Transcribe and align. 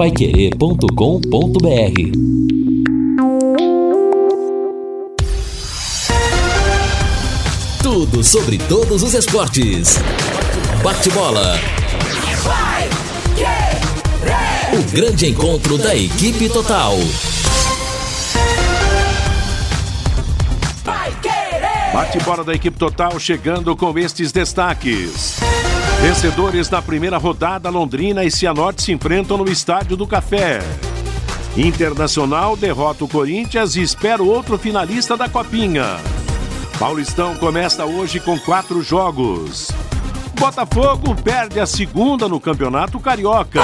paiquerê.com.br 0.00 0.88
Tudo 7.82 8.24
sobre 8.24 8.56
todos 8.56 9.02
os 9.02 9.12
esportes. 9.12 9.98
Bate-bola. 10.82 11.54
O 14.72 14.90
grande 14.90 15.26
encontro 15.26 15.76
da 15.76 15.94
equipe 15.94 16.48
total. 16.48 16.96
Bate-bola 21.92 22.42
da 22.42 22.54
equipe 22.54 22.78
total 22.78 23.20
chegando 23.20 23.76
com 23.76 23.98
estes 23.98 24.32
destaques. 24.32 25.49
Vencedores 26.00 26.66
da 26.66 26.80
primeira 26.80 27.18
rodada, 27.18 27.68
Londrina 27.68 28.24
e 28.24 28.30
Cianorte 28.30 28.82
se 28.82 28.90
enfrentam 28.90 29.36
no 29.36 29.50
Estádio 29.50 29.98
do 29.98 30.06
Café. 30.06 30.60
Internacional 31.54 32.56
derrota 32.56 33.04
o 33.04 33.08
Corinthians 33.08 33.76
e 33.76 33.82
espera 33.82 34.22
outro 34.22 34.56
finalista 34.58 35.14
da 35.14 35.28
Copinha. 35.28 35.98
Paulistão 36.78 37.36
começa 37.36 37.84
hoje 37.84 38.18
com 38.18 38.38
quatro 38.38 38.82
jogos. 38.82 39.70
Botafogo 40.38 41.14
perde 41.14 41.60
a 41.60 41.66
segunda 41.66 42.26
no 42.26 42.40
Campeonato 42.40 42.98
Carioca. 42.98 43.60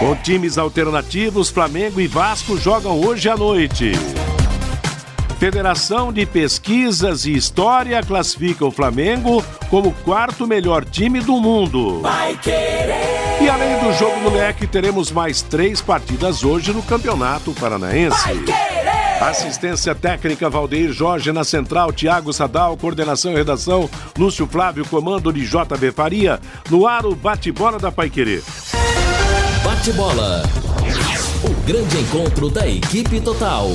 Com 0.00 0.16
times 0.16 0.58
alternativos, 0.58 1.50
Flamengo 1.50 2.00
e 2.00 2.08
Vasco 2.08 2.58
jogam 2.58 3.00
hoje 3.00 3.28
à 3.28 3.36
noite. 3.36 3.92
Federação 5.38 6.12
de 6.12 6.26
Pesquisas 6.26 7.24
e 7.24 7.32
História 7.32 8.02
classifica 8.02 8.66
o 8.66 8.72
Flamengo 8.72 9.44
como 9.70 9.92
quarto 9.92 10.48
melhor 10.48 10.84
time 10.84 11.20
do 11.20 11.36
mundo. 11.40 12.02
E 13.40 13.48
além 13.48 13.78
do 13.78 13.92
jogo 13.96 14.18
do 14.28 14.36
leque, 14.36 14.66
teremos 14.66 15.12
mais 15.12 15.40
três 15.40 15.80
partidas 15.80 16.42
hoje 16.42 16.72
no 16.72 16.82
Campeonato 16.82 17.52
Paranaense. 17.52 18.18
Assistência 19.20 19.94
técnica 19.94 20.50
Valdeir 20.50 20.92
Jorge 20.92 21.30
na 21.30 21.44
central, 21.44 21.92
Tiago 21.92 22.32
Sadal, 22.32 22.76
coordenação 22.76 23.30
e 23.30 23.36
redação, 23.36 23.88
Lúcio 24.18 24.46
Flávio, 24.46 24.84
comando 24.88 25.32
de 25.32 25.46
JB 25.46 25.92
Faria, 25.92 26.40
no 26.68 26.84
ar 26.84 27.06
o 27.06 27.14
bate-bola 27.14 27.78
da 27.78 27.92
Paiquerê. 27.92 28.42
Bate-bola. 29.62 30.42
O 31.44 31.54
grande 31.64 31.96
encontro 31.96 32.50
da 32.50 32.66
equipe 32.68 33.20
total. 33.20 33.70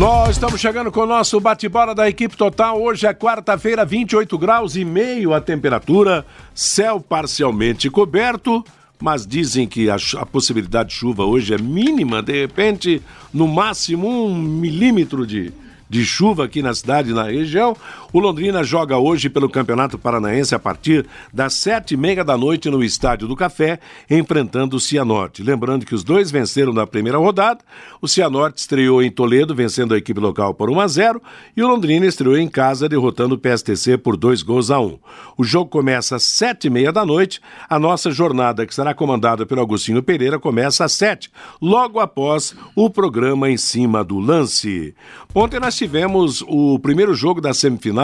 Nós 0.00 0.30
estamos 0.30 0.58
chegando 0.58 0.90
com 0.90 1.00
o 1.00 1.06
nosso 1.06 1.38
bate-bola 1.38 1.94
da 1.94 2.08
equipe 2.08 2.34
total. 2.34 2.80
Hoje 2.80 3.06
é 3.06 3.12
quarta-feira, 3.12 3.84
28 3.84 4.38
graus 4.38 4.74
e 4.74 4.82
meio 4.82 5.34
a 5.34 5.42
temperatura, 5.42 6.24
céu 6.54 6.98
parcialmente 7.00 7.90
coberto, 7.90 8.64
mas 8.98 9.26
dizem 9.26 9.66
que 9.66 9.90
a, 9.90 9.96
a 10.16 10.24
possibilidade 10.24 10.88
de 10.88 10.94
chuva 10.94 11.24
hoje 11.24 11.52
é 11.52 11.58
mínima, 11.58 12.22
de 12.22 12.32
repente, 12.32 13.02
no 13.30 13.46
máximo 13.46 14.08
um 14.08 14.34
milímetro 14.34 15.26
de, 15.26 15.52
de 15.86 16.02
chuva 16.02 16.46
aqui 16.46 16.62
na 16.62 16.72
cidade 16.72 17.12
na 17.12 17.24
região. 17.24 17.76
O 18.12 18.18
Londrina 18.18 18.64
joga 18.64 18.98
hoje 18.98 19.30
pelo 19.30 19.48
Campeonato 19.48 19.96
Paranaense 19.96 20.52
a 20.52 20.58
partir 20.58 21.06
das 21.32 21.54
sete 21.54 21.94
e 21.94 21.96
meia 21.96 22.24
da 22.24 22.36
noite 22.36 22.68
no 22.68 22.82
Estádio 22.82 23.28
do 23.28 23.36
Café, 23.36 23.78
enfrentando 24.10 24.76
o 24.76 24.80
Cianorte. 24.80 25.44
Lembrando 25.44 25.86
que 25.86 25.94
os 25.94 26.02
dois 26.02 26.28
venceram 26.28 26.72
na 26.72 26.88
primeira 26.88 27.18
rodada. 27.18 27.60
O 28.02 28.08
Cianorte 28.08 28.58
estreou 28.58 29.00
em 29.00 29.12
Toledo, 29.12 29.54
vencendo 29.54 29.94
a 29.94 29.96
equipe 29.96 30.18
local 30.18 30.52
por 30.52 30.68
1 30.68 30.80
a 30.80 30.88
0 30.88 31.22
e 31.56 31.62
o 31.62 31.68
Londrina 31.68 32.04
estreou 32.04 32.36
em 32.36 32.48
casa, 32.48 32.88
derrotando 32.88 33.36
o 33.36 33.38
PSTC 33.38 33.96
por 33.96 34.16
dois 34.16 34.42
gols 34.42 34.72
a 34.72 34.80
um. 34.80 34.98
O 35.38 35.44
jogo 35.44 35.70
começa 35.70 36.16
às 36.16 36.24
sete 36.24 36.66
e 36.66 36.70
meia 36.70 36.90
da 36.90 37.06
noite. 37.06 37.40
A 37.68 37.78
nossa 37.78 38.10
jornada, 38.10 38.66
que 38.66 38.74
será 38.74 38.92
comandada 38.92 39.46
pelo 39.46 39.60
Agostinho 39.60 40.02
Pereira, 40.02 40.36
começa 40.36 40.84
às 40.84 40.92
sete, 40.94 41.30
logo 41.62 42.00
após 42.00 42.56
o 42.74 42.90
programa 42.90 43.48
em 43.48 43.56
cima 43.56 44.02
do 44.02 44.18
lance. 44.18 44.96
Ontem 45.32 45.60
nós 45.60 45.76
tivemos 45.76 46.42
o 46.48 46.76
primeiro 46.80 47.14
jogo 47.14 47.40
da 47.40 47.54
semifinal 47.54 47.99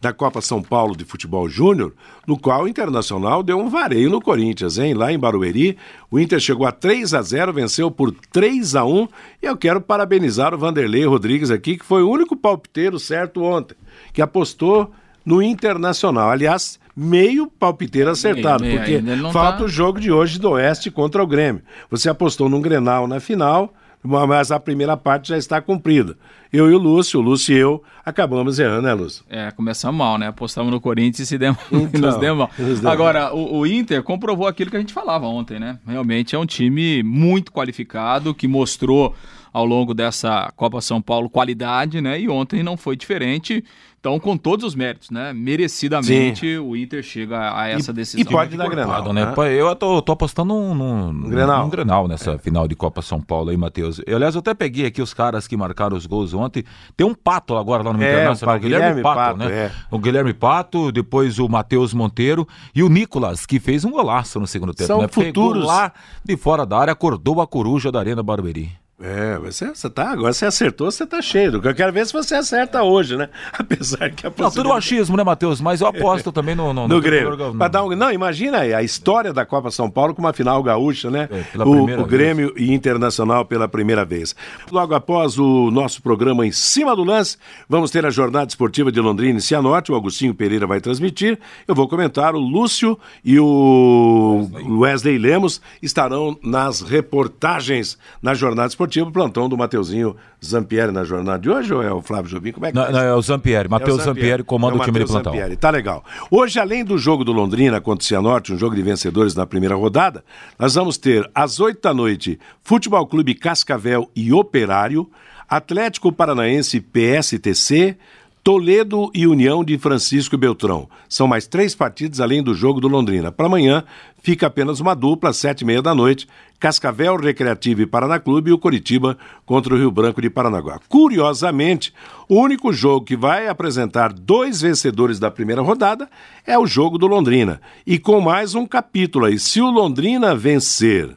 da 0.00 0.12
Copa 0.12 0.40
São 0.40 0.62
Paulo 0.62 0.96
de 0.96 1.04
Futebol 1.04 1.48
Júnior, 1.48 1.92
no 2.26 2.38
qual 2.38 2.64
o 2.64 2.68
Internacional 2.68 3.42
deu 3.42 3.58
um 3.58 3.68
vareio 3.68 4.10
no 4.10 4.20
Corinthians, 4.20 4.78
hein? 4.78 4.94
Lá 4.94 5.12
em 5.12 5.18
Barueri, 5.18 5.76
o 6.10 6.18
Inter 6.18 6.40
chegou 6.40 6.66
a 6.66 6.72
3 6.72 7.14
a 7.14 7.22
0, 7.22 7.52
venceu 7.52 7.90
por 7.90 8.12
3 8.32 8.74
a 8.74 8.84
1, 8.84 9.08
e 9.42 9.46
eu 9.46 9.56
quero 9.56 9.80
parabenizar 9.80 10.54
o 10.54 10.58
Vanderlei 10.58 11.04
Rodrigues 11.06 11.50
aqui, 11.50 11.76
que 11.76 11.84
foi 11.84 12.02
o 12.02 12.10
único 12.10 12.36
palpiteiro 12.36 12.98
certo 12.98 13.42
ontem, 13.42 13.76
que 14.12 14.20
apostou 14.20 14.90
no 15.24 15.42
Internacional. 15.42 16.30
Aliás, 16.30 16.78
meio 16.96 17.46
palpiteiro 17.46 18.10
acertado, 18.10 18.64
meio, 18.64 18.80
meio, 18.80 19.02
porque 19.02 19.32
falta 19.32 19.58
tá... 19.58 19.64
o 19.64 19.68
jogo 19.68 20.00
de 20.00 20.10
hoje 20.10 20.38
do 20.38 20.50
Oeste 20.50 20.90
contra 20.90 21.22
o 21.22 21.26
Grêmio. 21.26 21.62
Você 21.90 22.08
apostou 22.08 22.48
num 22.48 22.60
Grenal 22.60 23.06
na 23.06 23.20
final, 23.20 23.74
mas 24.06 24.50
a 24.50 24.60
primeira 24.60 24.96
parte 24.96 25.28
já 25.28 25.38
está 25.38 25.60
cumprida. 25.60 26.16
Eu 26.52 26.70
e 26.70 26.74
o 26.74 26.78
Lúcio, 26.78 27.20
o 27.20 27.22
Lúcio 27.22 27.54
e 27.54 27.58
eu, 27.58 27.82
acabamos 28.04 28.58
errando, 28.58 28.82
né, 28.82 28.94
Lúcio? 28.94 29.24
É, 29.28 29.50
começamos 29.50 29.98
mal, 29.98 30.16
né? 30.16 30.28
Apostamos 30.28 30.72
no 30.72 30.80
Corinthians 30.80 31.20
e 31.20 31.26
se 31.26 31.36
demos, 31.36 31.58
então, 31.72 32.00
nos 32.00 32.16
demos 32.18 32.48
mal. 32.80 32.92
Agora, 32.92 33.34
o, 33.34 33.58
o, 33.58 33.66
Inter 33.66 34.02
comprovou 34.02 34.46
aquilo 34.46 34.70
que 34.70 34.76
a 34.76 34.80
gente 34.80 34.92
falava 34.92 35.26
ontem, 35.26 35.58
né? 35.58 35.78
Realmente 35.86 36.34
é 36.34 36.38
um 36.38 36.46
time 36.46 37.02
muito 37.02 37.52
qualificado, 37.52 38.34
que 38.34 38.46
mostrou 38.46 39.14
ao 39.56 39.64
longo 39.64 39.94
dessa 39.94 40.52
Copa 40.54 40.82
São 40.82 41.00
Paulo 41.00 41.30
qualidade, 41.30 42.02
né? 42.02 42.20
E 42.20 42.28
ontem 42.28 42.62
não 42.62 42.76
foi 42.76 42.94
diferente. 42.94 43.64
Então, 43.98 44.20
com 44.20 44.36
todos 44.36 44.66
os 44.66 44.74
méritos, 44.74 45.10
né? 45.10 45.32
Merecidamente 45.32 46.46
Sim. 46.46 46.58
o 46.58 46.76
Inter 46.76 47.02
chega 47.02 47.58
a 47.58 47.66
essa 47.66 47.90
e, 47.90 47.94
decisão. 47.94 48.20
E 48.20 48.24
pode 48.26 48.54
dar 48.54 48.68
Grenal, 48.68 49.14
né? 49.14 49.24
né? 49.24 49.54
Eu 49.54 49.74
tô, 49.74 50.02
tô 50.02 50.12
apostando 50.12 50.52
num, 50.52 50.74
num, 50.74 51.30
Grenal. 51.30 51.64
num 51.64 51.70
Grenal 51.70 52.06
nessa 52.06 52.32
é. 52.32 52.38
final 52.38 52.68
de 52.68 52.76
Copa 52.76 53.00
São 53.00 53.18
Paulo 53.18 53.48
aí, 53.48 53.56
Matheus. 53.56 53.98
Eu, 54.06 54.16
aliás, 54.16 54.34
eu 54.34 54.40
até 54.40 54.52
peguei 54.52 54.84
aqui 54.84 55.00
os 55.00 55.14
caras 55.14 55.48
que 55.48 55.56
marcaram 55.56 55.96
os 55.96 56.04
gols 56.04 56.34
ontem. 56.34 56.62
Tem 56.94 57.06
um 57.06 57.14
Pato 57.14 57.56
agora 57.56 57.82
lá 57.82 57.94
no 57.94 58.02
é, 58.02 58.12
Internacional, 58.12 58.56
o 58.56 58.60
Guilherme, 58.60 58.86
Guilherme 58.86 59.02
Pato, 59.02 59.18
Pato, 59.18 59.38
né? 59.38 59.54
É. 59.56 59.72
O 59.90 59.98
Guilherme 59.98 60.34
Pato, 60.34 60.92
depois 60.92 61.38
o 61.38 61.48
Matheus 61.48 61.94
Monteiro 61.94 62.46
e 62.74 62.82
o 62.82 62.90
Nicolas, 62.90 63.46
que 63.46 63.58
fez 63.58 63.86
um 63.86 63.90
golaço 63.90 64.38
no 64.38 64.46
segundo 64.46 64.74
tempo. 64.74 64.86
São 64.86 65.00
né? 65.00 65.08
futuros. 65.08 65.62
Pegou 65.62 65.66
lá 65.66 65.92
de 66.22 66.36
fora 66.36 66.66
da 66.66 66.78
área, 66.78 66.92
acordou 66.92 67.40
a 67.40 67.46
coruja 67.46 67.90
da 67.90 67.98
Arena 67.98 68.22
Barueri. 68.22 68.85
É, 69.00 69.38
você, 69.38 69.68
você 69.68 69.90
tá, 69.90 70.10
agora 70.10 70.32
você 70.32 70.46
acertou, 70.46 70.90
você 70.90 71.06
tá 71.06 71.20
cheio. 71.20 71.60
Eu 71.62 71.74
quero 71.74 71.92
ver 71.92 72.06
se 72.06 72.12
você 72.12 72.34
acerta 72.34 72.82
hoje, 72.82 73.16
né? 73.16 73.28
Apesar 73.52 74.10
que 74.10 74.26
a 74.26 74.32
Não, 74.36 74.50
tudo 74.50 74.72
achismo, 74.72 75.16
né, 75.16 75.24
Matheus? 75.24 75.60
Mas 75.60 75.80
eu 75.80 75.86
aposto 75.86 76.32
também 76.32 76.54
no... 76.54 76.72
No, 76.72 76.88
no, 76.88 76.94
no 76.94 77.00
Grêmio. 77.00 77.36
No... 77.36 77.68
Dar 77.68 77.84
um... 77.84 77.94
Não, 77.94 78.10
imagina 78.10 78.58
aí, 78.58 78.72
a 78.72 78.82
história 78.82 79.32
da 79.32 79.44
Copa 79.44 79.70
São 79.70 79.90
Paulo 79.90 80.14
com 80.14 80.22
uma 80.22 80.32
final 80.32 80.62
gaúcha, 80.62 81.10
né? 81.10 81.28
É, 81.30 81.58
o, 81.58 82.00
o 82.00 82.06
Grêmio 82.06 82.54
e 82.56 82.72
Internacional 82.72 83.44
pela 83.44 83.68
primeira 83.68 84.04
vez. 84.04 84.34
Logo 84.70 84.94
após 84.94 85.38
o 85.38 85.70
nosso 85.70 86.02
programa 86.02 86.46
Em 86.46 86.52
Cima 86.52 86.94
do 86.96 87.04
Lance, 87.04 87.36
vamos 87.68 87.90
ter 87.90 88.06
a 88.06 88.10
jornada 88.10 88.48
esportiva 88.48 88.90
de 88.90 89.00
Londrina 89.00 89.38
e 89.38 89.42
Cianorte, 89.42 89.92
o 89.92 89.96
Agostinho 89.96 90.34
Pereira 90.34 90.66
vai 90.66 90.80
transmitir. 90.80 91.38
Eu 91.66 91.74
vou 91.74 91.88
comentar, 91.88 92.34
o 92.34 92.38
Lúcio 92.38 92.98
e 93.24 93.38
o 93.38 94.48
Wesley, 94.80 94.96
Wesley 95.06 95.18
Lemos 95.18 95.60
estarão 95.82 96.36
nas 96.42 96.80
reportagens 96.80 97.98
na 98.20 98.34
jornada 98.34 98.68
esportiva, 98.68 98.85
plantão 99.12 99.48
do 99.48 99.56
Mateuzinho 99.56 100.16
Zampieri 100.44 100.92
na 100.92 101.04
jornada 101.04 101.38
de 101.38 101.50
hoje 101.50 101.72
ou 101.72 101.82
é 101.82 101.92
o 101.92 102.00
Flávio 102.00 102.30
Jobim? 102.30 102.52
Como 102.52 102.66
é 102.66 102.70
que 102.70 102.76
não, 102.76 102.84
é? 102.84 102.92
não, 102.92 103.00
é 103.00 103.14
o 103.14 103.22
Zampieri. 103.22 103.68
Matheus 103.68 104.00
é 104.00 104.04
Zampieri 104.04 104.42
comanda 104.42 104.76
é 104.76 104.78
o, 104.78 104.82
o 104.82 104.84
time 104.84 104.98
de 104.98 105.06
plantão. 105.06 105.32
Zampieri. 105.32 105.56
Tá 105.56 105.70
legal. 105.70 106.04
Hoje, 106.30 106.58
além 106.58 106.84
do 106.84 106.96
jogo 106.96 107.24
do 107.24 107.32
Londrina 107.32 107.80
contra 107.80 108.02
o 108.02 108.06
Cianorte, 108.06 108.52
um 108.52 108.58
jogo 108.58 108.74
de 108.74 108.82
vencedores 108.82 109.34
na 109.34 109.46
primeira 109.46 109.74
rodada, 109.74 110.24
nós 110.58 110.74
vamos 110.74 110.96
ter 110.96 111.28
às 111.34 111.60
oito 111.60 111.80
da 111.82 111.92
noite 111.92 112.38
Futebol 112.62 113.06
Clube 113.06 113.34
Cascavel 113.34 114.10
e 114.14 114.32
Operário, 114.32 115.08
Atlético 115.48 116.12
Paranaense 116.12 116.80
PSTC, 116.80 117.96
Toledo 118.46 119.10
e 119.12 119.26
União 119.26 119.64
de 119.64 119.76
Francisco 119.76 120.38
Beltrão. 120.38 120.88
São 121.08 121.26
mais 121.26 121.48
três 121.48 121.74
partidas 121.74 122.20
além 122.20 122.40
do 122.40 122.54
jogo 122.54 122.80
do 122.80 122.86
Londrina. 122.86 123.32
Para 123.32 123.46
amanhã 123.46 123.82
fica 124.22 124.46
apenas 124.46 124.78
uma 124.78 124.94
dupla, 124.94 125.30
às 125.30 125.36
sete 125.36 125.62
e 125.62 125.64
meia 125.64 125.82
da 125.82 125.92
noite, 125.92 126.28
Cascavel 126.60 127.16
Recreativo 127.16 127.82
e 127.82 127.86
Paraná 127.86 128.20
Clube 128.20 128.50
e 128.50 128.52
o 128.52 128.58
Coritiba 128.58 129.18
contra 129.44 129.74
o 129.74 129.76
Rio 129.76 129.90
Branco 129.90 130.22
de 130.22 130.30
Paranaguá. 130.30 130.78
Curiosamente, 130.88 131.92
o 132.28 132.36
único 132.36 132.72
jogo 132.72 133.04
que 133.04 133.16
vai 133.16 133.48
apresentar 133.48 134.12
dois 134.12 134.60
vencedores 134.60 135.18
da 135.18 135.28
primeira 135.28 135.60
rodada 135.60 136.08
é 136.46 136.56
o 136.56 136.68
jogo 136.68 136.98
do 136.98 137.08
Londrina. 137.08 137.60
E 137.84 137.98
com 137.98 138.20
mais 138.20 138.54
um 138.54 138.64
capítulo 138.64 139.24
aí, 139.24 139.40
se 139.40 139.60
o 139.60 139.68
Londrina 139.68 140.36
vencer 140.36 141.16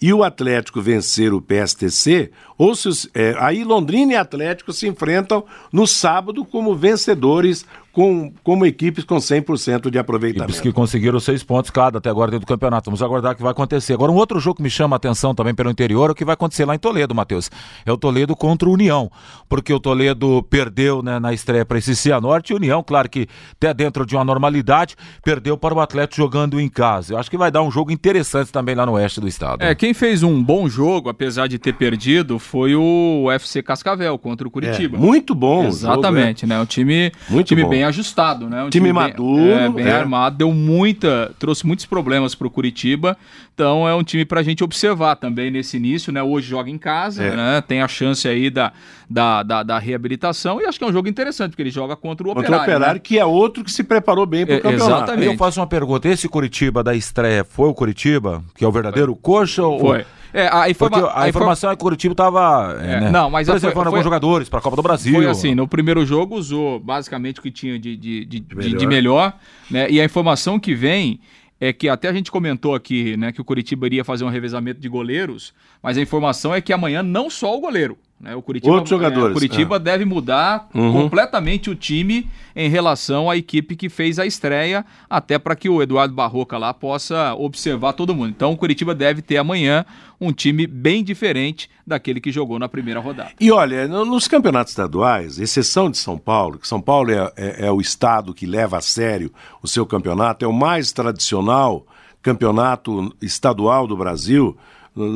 e 0.00 0.12
o 0.12 0.22
Atlético 0.22 0.80
vencer 0.80 1.32
o 1.32 1.40
PSTC, 1.40 2.30
ou 2.58 2.74
se, 2.74 3.10
é, 3.14 3.34
aí 3.38 3.64
Londrina 3.64 4.12
e 4.12 4.16
Atlético 4.16 4.72
se 4.72 4.86
enfrentam 4.86 5.44
no 5.72 5.86
sábado 5.86 6.44
como 6.44 6.74
vencedores 6.74 7.64
com, 7.94 8.32
como 8.42 8.66
equipes 8.66 9.04
com 9.04 9.16
100% 9.16 9.88
de 9.88 9.98
aproveitamento. 9.98 10.50
Equipes 10.50 10.60
que 10.60 10.72
conseguiram 10.72 11.20
seis 11.20 11.44
pontos 11.44 11.70
cada 11.70 11.98
até 11.98 12.10
agora 12.10 12.32
dentro 12.32 12.44
do 12.44 12.48
campeonato. 12.48 12.90
Vamos 12.90 13.00
aguardar 13.00 13.32
o 13.32 13.36
que 13.36 13.42
vai 13.42 13.52
acontecer. 13.52 13.92
Agora, 13.94 14.10
um 14.10 14.16
outro 14.16 14.40
jogo 14.40 14.56
que 14.56 14.62
me 14.62 14.68
chama 14.68 14.96
a 14.96 14.98
atenção 14.98 15.32
também 15.32 15.54
pelo 15.54 15.70
interior 15.70 16.10
é 16.10 16.12
o 16.12 16.14
que 16.14 16.24
vai 16.24 16.34
acontecer 16.34 16.64
lá 16.64 16.74
em 16.74 16.78
Toledo, 16.78 17.14
Matheus. 17.14 17.50
É 17.86 17.92
o 17.92 17.96
Toledo 17.96 18.34
contra 18.34 18.68
o 18.68 18.72
União, 18.72 19.08
porque 19.48 19.72
o 19.72 19.78
Toledo 19.78 20.42
perdeu 20.50 21.02
né, 21.02 21.20
na 21.20 21.32
estreia 21.32 21.64
para 21.64 21.78
esse 21.78 21.94
Cianorte 21.94 22.52
e 22.52 22.54
o 22.54 22.56
União, 22.56 22.82
claro 22.82 23.08
que 23.08 23.28
até 23.52 23.72
dentro 23.72 24.04
de 24.04 24.16
uma 24.16 24.24
normalidade, 24.24 24.96
perdeu 25.22 25.56
para 25.56 25.72
o 25.72 25.80
Atlético 25.80 26.16
jogando 26.16 26.60
em 26.60 26.68
casa. 26.68 27.14
Eu 27.14 27.18
acho 27.18 27.30
que 27.30 27.38
vai 27.38 27.50
dar 27.52 27.62
um 27.62 27.70
jogo 27.70 27.92
interessante 27.92 28.50
também 28.50 28.74
lá 28.74 28.84
no 28.84 28.92
oeste 28.92 29.20
do 29.20 29.28
estado. 29.28 29.62
É, 29.62 29.72
quem 29.72 29.94
fez 29.94 30.24
um 30.24 30.42
bom 30.42 30.68
jogo, 30.68 31.08
apesar 31.08 31.46
de 31.46 31.60
ter 31.60 31.74
perdido, 31.74 32.40
foi 32.40 32.74
o 32.74 33.26
UFC 33.26 33.62
Cascavel 33.62 34.18
contra 34.18 34.48
o 34.48 34.50
Curitiba. 34.50 34.96
É, 34.96 35.00
muito 35.00 35.32
bom. 35.32 35.64
Exatamente, 35.66 36.40
jogo, 36.40 36.52
é. 36.52 36.56
né? 36.56 36.62
Um 36.62 36.66
time, 36.66 37.12
muito 37.28 37.46
time 37.46 37.64
bem 37.64 37.83
ajustado, 37.84 38.48
né? 38.48 38.64
Um 38.64 38.70
time, 38.70 38.88
time 38.88 38.92
maduro, 38.92 39.42
bem, 39.42 39.52
é, 39.52 39.68
bem 39.68 39.86
é. 39.86 39.92
armado, 39.92 40.36
deu 40.36 40.52
muita, 40.52 41.32
trouxe 41.38 41.66
muitos 41.66 41.86
problemas 41.86 42.34
para 42.34 42.46
o 42.46 42.50
Curitiba. 42.50 43.16
Então 43.54 43.88
é 43.88 43.94
um 43.94 44.02
time 44.02 44.24
para 44.24 44.40
a 44.40 44.42
gente 44.42 44.64
observar 44.64 45.16
também 45.16 45.50
nesse 45.50 45.76
início, 45.76 46.12
né? 46.12 46.22
Hoje 46.22 46.48
joga 46.48 46.70
em 46.70 46.78
casa, 46.78 47.22
é. 47.22 47.36
né? 47.36 47.60
Tem 47.66 47.82
a 47.82 47.88
chance 47.88 48.26
aí 48.26 48.50
da, 48.50 48.72
da, 49.08 49.42
da, 49.42 49.62
da, 49.62 49.78
reabilitação 49.78 50.60
e 50.60 50.66
acho 50.66 50.78
que 50.78 50.84
é 50.84 50.88
um 50.88 50.92
jogo 50.92 51.08
interessante 51.08 51.50
porque 51.50 51.62
ele 51.62 51.70
joga 51.70 51.94
contra 51.94 52.26
o 52.26 52.34
contra 52.34 52.40
Operário. 52.40 52.58
Contra 52.60 52.72
o 52.72 52.76
Operário, 52.76 52.98
né? 52.98 53.02
que 53.04 53.18
é 53.18 53.24
outro 53.24 53.62
que 53.62 53.70
se 53.70 53.84
preparou 53.84 54.26
bem 54.26 54.44
para 54.44 54.56
o 54.56 54.58
é, 54.58 54.60
campeonato. 54.60 55.04
Exatamente. 55.04 55.26
Eu 55.26 55.36
faço 55.36 55.60
uma 55.60 55.66
pergunta: 55.66 56.08
esse 56.08 56.28
Curitiba 56.28 56.82
da 56.82 56.94
estreia 56.94 57.44
foi 57.44 57.68
o 57.68 57.74
Curitiba 57.74 58.44
que 58.54 58.64
é 58.64 58.68
o 58.68 58.72
verdadeiro 58.72 59.12
foi. 59.12 59.20
coxa 59.22 59.62
ou 59.62 59.78
foi? 59.78 60.04
É, 60.36 60.48
a, 60.52 60.68
informa 60.68 60.98
a, 60.98 61.22
a 61.22 61.28
informação 61.28 61.70
é 61.70 61.76
que 61.76 61.80
o 61.80 61.84
Curitiba 61.84 62.12
estava 62.12 62.76
é, 62.82 63.02
né, 63.02 63.10
não, 63.10 63.30
mas 63.30 63.48
preservando 63.48 63.84
foi, 63.84 63.92
alguns 63.92 64.02
jogadores 64.02 64.48
para 64.48 64.58
a 64.58 64.62
Copa 64.62 64.74
do 64.74 64.82
Brasil. 64.82 65.14
Foi 65.14 65.26
assim, 65.28 65.54
no 65.54 65.68
primeiro 65.68 66.04
jogo 66.04 66.34
usou 66.34 66.80
basicamente 66.80 67.38
o 67.38 67.42
que 67.42 67.52
tinha 67.52 67.78
de, 67.78 67.96
de, 67.96 68.24
de, 68.24 68.40
de 68.40 68.54
melhor, 68.56 68.78
de 68.78 68.86
melhor 68.88 69.32
né, 69.70 69.88
e 69.88 70.00
a 70.00 70.04
informação 70.04 70.58
que 70.58 70.74
vem 70.74 71.20
é 71.60 71.72
que 71.72 71.88
até 71.88 72.08
a 72.08 72.12
gente 72.12 72.32
comentou 72.32 72.74
aqui 72.74 73.16
né, 73.16 73.30
que 73.30 73.40
o 73.40 73.44
Curitiba 73.44 73.86
iria 73.86 74.04
fazer 74.04 74.24
um 74.24 74.28
revezamento 74.28 74.80
de 74.80 74.88
goleiros, 74.88 75.54
mas 75.80 75.96
a 75.96 76.00
informação 76.00 76.52
é 76.52 76.60
que 76.60 76.72
amanhã 76.72 77.00
não 77.00 77.30
só 77.30 77.56
o 77.56 77.60
goleiro. 77.60 77.96
Né? 78.24 78.34
O 78.34 78.40
Curitiba, 78.40 78.72
Outros 78.72 78.88
jogadores. 78.88 79.28
É, 79.28 79.30
o 79.30 79.34
Curitiba 79.34 79.76
é. 79.76 79.78
deve 79.78 80.06
mudar 80.06 80.66
uhum. 80.74 80.92
completamente 80.92 81.68
o 81.68 81.74
time 81.74 82.26
em 82.56 82.70
relação 82.70 83.28
à 83.28 83.36
equipe 83.36 83.76
que 83.76 83.90
fez 83.90 84.18
a 84.18 84.24
estreia, 84.24 84.84
até 85.10 85.38
para 85.38 85.54
que 85.54 85.68
o 85.68 85.82
Eduardo 85.82 86.14
Barroca 86.14 86.56
lá 86.56 86.72
possa 86.72 87.34
observar 87.34 87.92
todo 87.92 88.14
mundo. 88.14 88.30
Então 88.30 88.52
o 88.52 88.56
Curitiba 88.56 88.94
deve 88.94 89.20
ter 89.20 89.36
amanhã 89.36 89.84
um 90.18 90.32
time 90.32 90.66
bem 90.66 91.04
diferente 91.04 91.68
daquele 91.86 92.18
que 92.18 92.32
jogou 92.32 92.58
na 92.58 92.66
primeira 92.66 92.98
rodada. 92.98 93.32
E 93.38 93.52
olha, 93.52 93.86
nos 93.86 94.26
campeonatos 94.26 94.72
estaduais, 94.72 95.38
exceção 95.38 95.90
de 95.90 95.98
São 95.98 96.16
Paulo, 96.16 96.58
que 96.58 96.66
São 96.66 96.80
Paulo 96.80 97.10
é, 97.10 97.30
é, 97.36 97.66
é 97.66 97.70
o 97.70 97.78
estado 97.78 98.32
que 98.32 98.46
leva 98.46 98.78
a 98.78 98.80
sério 98.80 99.30
o 99.62 99.68
seu 99.68 99.84
campeonato, 99.84 100.46
é 100.46 100.48
o 100.48 100.52
mais 100.52 100.92
tradicional 100.92 101.86
campeonato 102.22 103.14
estadual 103.20 103.86
do 103.86 103.94
Brasil. 103.94 104.56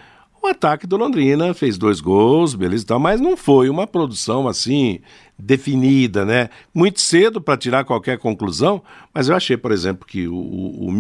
ataque 0.48 0.88
do 0.88 0.98
Londrina 0.98 1.54
fez 1.54 1.78
dois 1.78 2.00
gols, 2.00 2.56
beleza 2.56 2.84
e 2.84 2.88
tal, 2.88 3.00
mas 3.00 3.20
não 3.20 3.36
foi 3.36 3.70
uma 3.70 3.86
produção 3.86 4.48
assim 4.48 5.00
definida, 5.38 6.26
né? 6.26 6.50
Muito 6.74 7.02
cedo 7.02 7.42
para 7.42 7.58
tirar 7.58 7.84
qualquer 7.84 8.18
conclusão, 8.18 8.82
mas 9.14 9.30
eu 9.30 9.36
achei, 9.36 9.58
por 9.58 9.72
exemplo, 9.72 10.08
que 10.08 10.28
o, 10.28 10.36
o, 10.36 10.90
o 10.90 10.94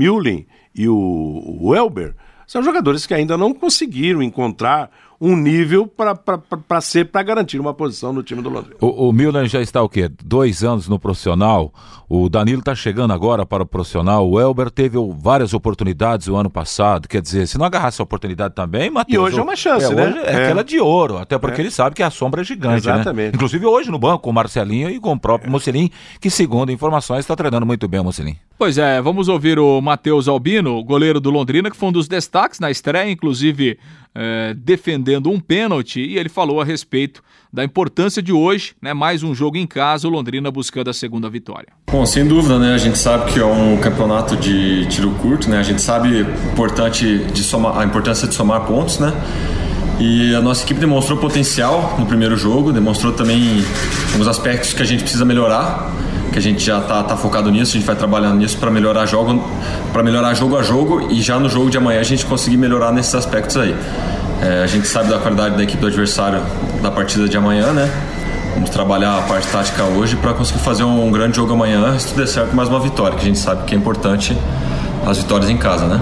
e 0.75 0.89
o, 0.89 1.57
o 1.61 1.75
Elber 1.75 2.15
são 2.45 2.61
jogadores 2.61 3.05
que 3.05 3.13
ainda 3.13 3.37
não 3.37 3.53
conseguiram 3.53 4.21
encontrar 4.21 4.91
um 5.19 5.35
nível 5.35 5.87
para 5.87 6.81
ser 6.81 7.05
para 7.05 7.23
garantir 7.23 7.59
uma 7.59 7.73
posição 7.73 8.11
no 8.11 8.21
time 8.21 8.41
do 8.41 8.49
Londrina. 8.49 8.75
O, 8.81 9.09
o 9.09 9.13
Milan 9.13 9.47
já 9.47 9.61
está 9.61 9.81
o 9.81 9.89
quê? 9.89 10.09
Dois 10.23 10.63
anos 10.63 10.87
no 10.87 10.99
profissional. 10.99 11.73
O 12.07 12.29
Danilo 12.29 12.59
está 12.59 12.75
chegando 12.75 13.13
agora 13.13 13.45
para 13.45 13.63
o 13.63 13.65
profissional. 13.65 14.29
O 14.29 14.39
Elber 14.39 14.69
teve 14.69 14.97
várias 15.17 15.53
oportunidades 15.53 16.27
o 16.27 16.35
ano 16.35 16.49
passado. 16.49 17.07
Quer 17.07 17.21
dizer, 17.21 17.47
se 17.47 17.57
não 17.57 17.65
agarrasse 17.65 18.01
a 18.01 18.03
oportunidade 18.03 18.53
também, 18.53 18.89
Matheus. 18.91 19.15
E 19.15 19.17
hoje 19.17 19.39
é 19.39 19.43
uma 19.43 19.55
chance, 19.55 19.91
é, 19.91 19.95
né? 19.95 20.23
É, 20.23 20.31
é, 20.31 20.43
aquela 20.45 20.63
de 20.63 20.79
ouro, 20.79 21.17
até 21.17 21.37
porque 21.37 21.61
é. 21.61 21.63
ele 21.63 21.71
sabe 21.71 21.95
que 21.95 22.03
a 22.03 22.09
sombra 22.09 22.41
é 22.41 22.43
gigante, 22.43 22.85
né? 22.85 22.93
Exatamente. 22.93 23.31
Né? 23.31 23.31
Inclusive 23.35 23.65
hoje 23.65 23.89
no 23.89 23.97
banco, 23.97 24.19
com 24.19 24.29
o 24.29 24.33
Marcelinho 24.33 24.89
e 24.89 24.99
com 24.99 25.13
o 25.13 25.19
próprio 25.19 25.49
é. 25.49 25.51
Mocelin, 25.51 25.89
que 26.19 26.29
segundo 26.29 26.71
informações 26.71 27.19
está 27.19 27.35
treinando 27.35 27.65
muito 27.65 27.87
bem 27.87 27.99
o 27.99 28.03
Mocelin. 28.03 28.35
Pois 28.57 28.77
é, 28.77 29.01
vamos 29.01 29.27
ouvir 29.27 29.57
o 29.59 29.81
Matheus 29.81 30.27
Albino, 30.27 30.83
goleiro 30.83 31.19
do 31.19 31.29
Londrina, 31.29 31.69
que 31.71 31.75
foi 31.75 31.89
um 31.89 31.91
dos 31.91 32.07
destaques 32.07 32.59
na 32.59 32.69
estreia, 32.69 33.09
inclusive 33.09 33.77
é, 34.15 34.53
defendendo 34.53 35.29
um 35.29 35.39
pênalti, 35.39 35.99
e 35.99 36.17
ele 36.17 36.29
falou 36.29 36.61
a 36.61 36.65
respeito 36.65 37.21
da 37.51 37.63
importância 37.63 38.21
de 38.21 38.33
hoje, 38.33 38.73
né, 38.81 38.93
mais 38.93 39.23
um 39.23 39.35
jogo 39.35 39.57
em 39.57 39.67
casa, 39.67 40.07
o 40.07 40.11
Londrina 40.11 40.49
buscando 40.49 40.89
a 40.89 40.93
segunda 40.93 41.29
vitória. 41.29 41.67
Bom, 41.91 42.05
sem 42.05 42.25
dúvida, 42.25 42.57
né, 42.57 42.73
a 42.73 42.77
gente 42.77 42.97
sabe 42.97 43.31
que 43.31 43.39
é 43.39 43.45
um 43.45 43.77
campeonato 43.77 44.35
de 44.35 44.85
tiro 44.87 45.11
curto, 45.11 45.49
né, 45.49 45.59
a 45.59 45.63
gente 45.63 45.81
sabe 45.81 46.21
importante 46.51 47.17
de 47.17 47.43
somar, 47.43 47.77
a 47.77 47.85
importância 47.85 48.27
de 48.27 48.33
somar 48.33 48.65
pontos, 48.65 48.99
né, 48.99 49.13
e 49.99 50.35
a 50.35 50.41
nossa 50.41 50.63
equipe 50.65 50.79
demonstrou 50.79 51.17
potencial 51.17 51.95
no 51.97 52.05
primeiro 52.05 52.35
jogo, 52.35 52.73
demonstrou 52.73 53.13
também 53.13 53.63
alguns 54.11 54.27
aspectos 54.27 54.73
que 54.73 54.81
a 54.81 54.85
gente 54.85 55.03
precisa 55.03 55.23
melhorar 55.23 55.93
que 56.35 56.39
a 56.39 56.41
gente 56.41 56.65
já 56.65 56.79
está 56.79 57.01
tá 57.01 57.15
focado 57.15 57.49
nisso, 57.49 57.77
a 57.77 57.79
gente 57.79 57.87
vai 57.87 57.95
trabalhando 57.95 58.35
nisso 58.35 58.57
para 58.57 58.69
melhorar 58.69 59.05
jogo, 59.05 59.41
para 59.93 60.03
melhorar 60.03 60.33
jogo 60.33 60.57
a 60.57 60.61
jogo 60.61 61.07
e 61.09 61.21
já 61.21 61.39
no 61.39 61.47
jogo 61.47 61.69
de 61.69 61.77
amanhã 61.77 62.01
a 62.01 62.03
gente 62.03 62.25
conseguir 62.25 62.57
melhorar 62.57 62.91
nesses 62.91 63.15
aspectos 63.15 63.55
aí. 63.55 63.73
É, 64.41 64.61
a 64.61 64.67
gente 64.67 64.85
sabe 64.85 65.07
da 65.07 65.17
qualidade 65.17 65.55
da 65.55 65.63
equipe 65.63 65.79
do 65.79 65.87
adversário 65.87 66.41
da 66.81 66.91
partida 66.91 67.29
de 67.29 67.37
amanhã, 67.37 67.71
né? 67.71 67.89
Vamos 68.53 68.69
trabalhar 68.69 69.17
a 69.17 69.21
parte 69.21 69.47
tática 69.47 69.83
hoje 69.83 70.17
para 70.17 70.33
conseguir 70.33 70.59
fazer 70.59 70.83
um 70.83 71.09
grande 71.09 71.37
jogo 71.37 71.53
amanhã, 71.53 71.97
se 71.97 72.09
tudo 72.09 72.17
der 72.17 72.27
certo, 72.27 72.53
mais 72.53 72.67
uma 72.67 72.81
vitória, 72.81 73.15
que 73.15 73.21
a 73.21 73.25
gente 73.25 73.39
sabe 73.39 73.63
que 73.63 73.73
é 73.73 73.77
importante 73.77 74.37
as 75.05 75.17
vitórias 75.17 75.49
em 75.49 75.55
casa, 75.55 75.85
né? 75.85 76.01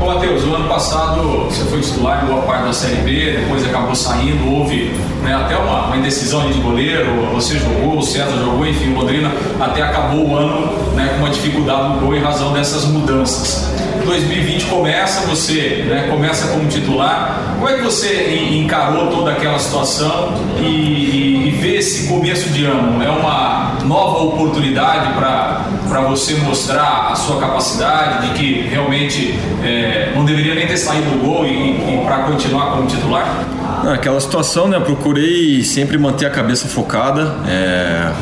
Ô 0.00 0.06
Matheus, 0.06 0.44
o 0.44 0.54
ano 0.54 0.68
passado 0.68 1.46
você 1.46 1.64
foi 1.64 1.80
titular 1.80 2.22
em 2.22 2.26
boa 2.26 2.42
parte 2.42 2.64
da 2.64 2.72
Série 2.72 2.96
B, 2.96 3.38
depois 3.40 3.64
acabou 3.64 3.94
saindo, 3.94 4.46
houve 4.52 4.94
né, 5.22 5.34
até 5.34 5.56
uma, 5.56 5.86
uma, 5.86 5.96
indecisão 5.96 6.50
de 6.50 6.60
goleiro, 6.60 7.06
você 7.32 7.58
jogou, 7.58 7.98
o 7.98 8.02
César 8.02 8.36
jogou, 8.36 8.66
enfim, 8.66 8.92
o 8.92 9.00
Londrina 9.00 9.32
até 9.58 9.82
acabou 9.82 10.28
o 10.28 10.36
ano 10.36 10.94
né, 10.94 11.08
com 11.14 11.20
uma 11.20 11.30
dificuldade 11.30 11.94
no 11.94 12.00
gol 12.00 12.14
em 12.14 12.20
razão 12.20 12.52
dessas 12.52 12.84
mudanças. 12.84 13.75
2020 14.06 14.66
começa, 14.66 15.26
você 15.26 15.84
né, 15.88 16.06
começa 16.08 16.48
como 16.48 16.66
titular. 16.68 17.54
Como 17.56 17.68
é 17.68 17.74
que 17.74 17.82
você 17.82 18.36
encarou 18.52 19.08
toda 19.08 19.32
aquela 19.32 19.58
situação 19.58 20.34
e, 20.60 21.48
e, 21.48 21.58
vê 21.60 21.76
esse 21.76 22.08
começo 22.08 22.48
de 22.50 22.64
ano? 22.64 23.02
É 23.02 23.10
uma 23.10 23.76
nova 23.84 24.24
oportunidade 24.24 25.12
para 25.14 26.00
você 26.08 26.34
mostrar 26.36 27.10
a 27.10 27.16
sua 27.16 27.40
capacidade 27.40 28.28
de 28.28 28.34
que 28.34 28.68
realmente 28.68 29.34
é, 29.64 30.12
não 30.14 30.24
deveria 30.24 30.54
nem 30.54 30.66
ter 30.66 30.76
saído 30.76 31.10
do 31.10 31.24
gol 31.24 31.44
e, 31.44 31.50
e 31.50 32.02
para 32.04 32.18
continuar 32.24 32.72
como 32.72 32.86
titular? 32.86 33.44
Aquela 33.92 34.20
situação, 34.20 34.68
né? 34.68 34.78
Procurei 34.78 35.62
sempre 35.62 35.98
manter 35.98 36.26
a 36.26 36.30
cabeça 36.30 36.68
focada. 36.68 37.36
É 37.48 38.12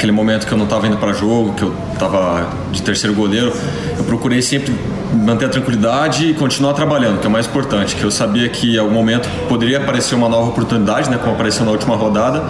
aquele 0.00 0.12
momento 0.12 0.46
que 0.46 0.52
eu 0.52 0.56
não 0.56 0.64
estava 0.64 0.86
indo 0.86 0.96
para 0.96 1.12
jogo, 1.12 1.52
que 1.52 1.62
eu 1.62 1.74
estava 1.92 2.48
de 2.72 2.80
terceiro 2.80 3.14
goleiro, 3.14 3.52
eu 3.98 4.04
procurei 4.04 4.40
sempre 4.40 4.74
manter 5.12 5.46
a 5.46 5.48
tranquilidade 5.48 6.30
e 6.30 6.34
continuar 6.34 6.72
trabalhando, 6.74 7.20
que 7.20 7.26
é 7.26 7.28
o 7.28 7.32
mais 7.32 7.46
importante. 7.46 7.96
Que 7.96 8.04
eu 8.04 8.10
sabia 8.10 8.48
que 8.48 8.76
em 8.76 8.78
algum 8.78 8.94
momento 8.94 9.28
poderia 9.48 9.78
aparecer 9.78 10.14
uma 10.14 10.28
nova 10.28 10.48
oportunidade, 10.48 11.10
né, 11.10 11.18
como 11.18 11.34
apareceu 11.34 11.64
na 11.64 11.72
última 11.72 11.96
rodada, 11.96 12.44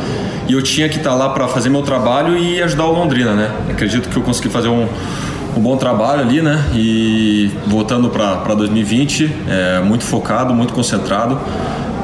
e 0.48 0.52
eu 0.52 0.62
tinha 0.62 0.88
que 0.88 0.96
estar 0.96 1.10
tá 1.10 1.16
lá 1.16 1.30
para 1.30 1.48
fazer 1.48 1.68
meu 1.68 1.82
trabalho 1.82 2.36
e 2.36 2.62
ajudar 2.62 2.84
o 2.84 2.92
Londrina, 2.92 3.34
né. 3.34 3.50
Acredito 3.70 4.08
que 4.08 4.16
eu 4.16 4.22
consegui 4.22 4.48
fazer 4.48 4.68
um 4.68 4.88
um 5.56 5.60
bom 5.60 5.76
trabalho 5.76 6.22
ali, 6.22 6.40
né? 6.40 6.64
E 6.74 7.50
voltando 7.66 8.08
para 8.08 8.54
2020, 8.54 9.30
é, 9.48 9.80
muito 9.80 10.04
focado, 10.04 10.54
muito 10.54 10.72
concentrado. 10.72 11.38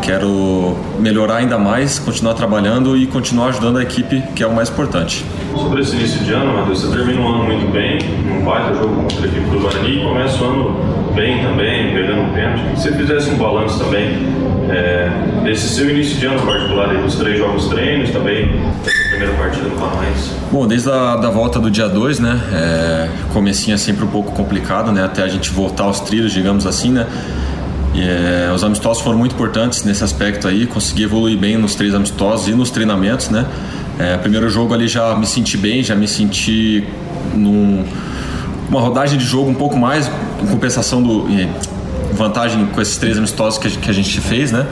Quero 0.03 0.77
melhorar 1.01 1.37
ainda 1.37 1.59
mais, 1.59 1.99
continuar 1.99 2.35
trabalhando 2.35 2.97
e 2.97 3.07
continuar 3.07 3.49
ajudando 3.49 3.79
a 3.79 3.83
equipe, 3.83 4.23
que 4.35 4.43
é 4.43 4.47
o 4.47 4.55
mais 4.55 4.69
importante. 4.69 5.25
Sobre 5.57 5.81
esse 5.81 5.97
início 5.97 6.23
de 6.23 6.33
ano, 6.33 6.53
Matheus, 6.53 6.81
você 6.81 6.97
termina 6.97 7.21
um 7.21 7.29
ano 7.29 7.45
muito 7.45 7.73
bem, 7.73 7.99
um 8.31 8.45
baita 8.45 8.75
jogo 8.75 9.03
contra 9.03 9.25
a 9.25 9.27
equipe 9.27 9.51
do 9.51 9.61
Guarani 9.61 10.01
começa 10.03 10.45
o 10.45 10.47
ano 10.47 11.15
bem 11.15 11.43
também, 11.43 11.95
pegando 11.95 12.35
pênalti. 12.35 12.79
Se 12.79 12.91
você 12.91 12.97
fizesse 12.97 13.31
um 13.31 13.37
balanço 13.37 13.79
também 13.79 14.19
é, 14.69 15.11
desse 15.45 15.69
seu 15.69 15.91
início 15.91 16.17
de 16.19 16.27
ano 16.27 16.41
particular, 16.43 16.95
dos 17.03 17.15
três 17.17 17.39
jogos 17.39 17.69
treinos 17.69 18.11
também, 18.11 18.51
primeira 19.11 19.33
partida 19.35 19.69
no 19.69 19.77
Paranaense? 19.77 20.31
Bom, 20.53 20.67
desde 20.67 20.91
a 20.91 21.17
da 21.17 21.31
volta 21.31 21.59
do 21.59 21.71
dia 21.71 21.89
2, 21.89 22.21
né, 22.21 22.41
é, 22.53 23.09
comecinho 23.33 23.75
é 23.75 23.79
sempre 23.79 24.05
um 24.05 24.09
pouco 24.09 24.33
complicado, 24.33 24.93
né, 24.93 25.05
até 25.05 25.23
a 25.23 25.29
gente 25.29 25.51
voltar 25.51 25.85
aos 25.85 26.01
trilhos, 26.01 26.33
digamos 26.33 26.67
assim, 26.67 26.91
né, 26.91 27.07
e, 27.95 28.03
é, 28.03 28.53
os 28.55 28.63
amistosos 28.63 29.03
foram 29.03 29.19
muito 29.19 29.33
importantes 29.33 29.85
nesse 29.85 30.05
aspecto 30.05 30.47
aí, 30.47 30.67
consegui 30.67 31.05
evoluir 31.05 31.39
bem 31.39 31.57
nos 31.57 31.75
três 31.75 31.95
amistosos 31.95 32.49
e 32.49 32.53
nos 32.53 32.71
treinamentos, 32.71 33.31
né, 33.31 33.47
é, 33.99 34.17
primeiro 34.19 34.49
jogo 34.49 34.75
ali 34.75 34.89
já 34.89 35.15
me 35.17 35.27
senti 35.27 35.57
bem, 35.57 35.83
já 35.83 35.95
me 35.95 36.07
senti 36.07 36.87
num 37.35 37.85
uma 38.69 38.81
rodagem 38.81 39.19
de 39.19 39.25
jogo 39.25 39.49
um 39.49 39.55
pouco 39.55 39.77
mais 39.77 40.11
em 40.43 40.47
compensação 40.47 41.01
do 41.01 41.29
vantagem 42.13 42.67
com 42.67 42.81
esses 42.81 42.97
três 42.97 43.17
amistosos 43.17 43.59
que 43.59 43.69
a, 43.69 43.71
que 43.71 43.91
a 43.91 43.93
gente 43.93 44.21
fez, 44.21 44.51
né? 44.51 44.67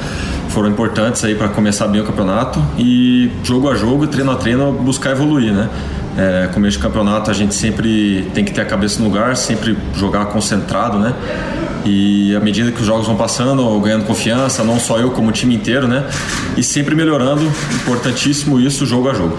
Foram 0.49 0.69
importantes 0.69 1.23
aí 1.25 1.35
para 1.35 1.49
começar 1.49 1.87
bem 1.87 2.01
o 2.01 2.05
campeonato 2.05 2.61
e 2.79 3.31
jogo 3.43 3.71
a 3.71 3.75
jogo, 3.75 4.07
treino 4.07 4.31
a 4.31 4.37
treino, 4.37 4.73
buscar 4.73 5.11
evoluir, 5.11 5.53
né? 5.53 5.69
É, 6.17 6.49
começo 6.53 6.77
de 6.77 6.83
campeonato 6.83 7.31
a 7.31 7.35
gente 7.35 7.55
sempre 7.55 8.31
tem 8.33 8.45
que 8.45 8.53
ter 8.53 8.61
a 8.61 8.65
cabeça 8.65 9.01
no 9.01 9.09
lugar, 9.09 9.37
sempre 9.37 9.77
jogar 9.97 10.27
concentrado, 10.27 10.99
né? 10.99 11.15
E 11.85 12.35
à 12.35 12.41
medida 12.41 12.73
que 12.73 12.81
os 12.81 12.87
jogos 12.87 13.07
vão 13.07 13.17
passando, 13.17 13.79
ganhando 13.81 14.05
confiança, 14.05 14.65
não 14.65 14.79
só 14.79 14.99
eu 14.99 15.11
como 15.11 15.29
o 15.29 15.33
time 15.33 15.55
inteiro, 15.55 15.87
né? 15.87 16.05
E 16.57 16.63
sempre 16.63 16.95
melhorando, 16.95 17.43
importantíssimo 17.75 18.59
isso, 18.59 18.87
jogo 18.87 19.11
a 19.11 19.15
jogo. 19.15 19.37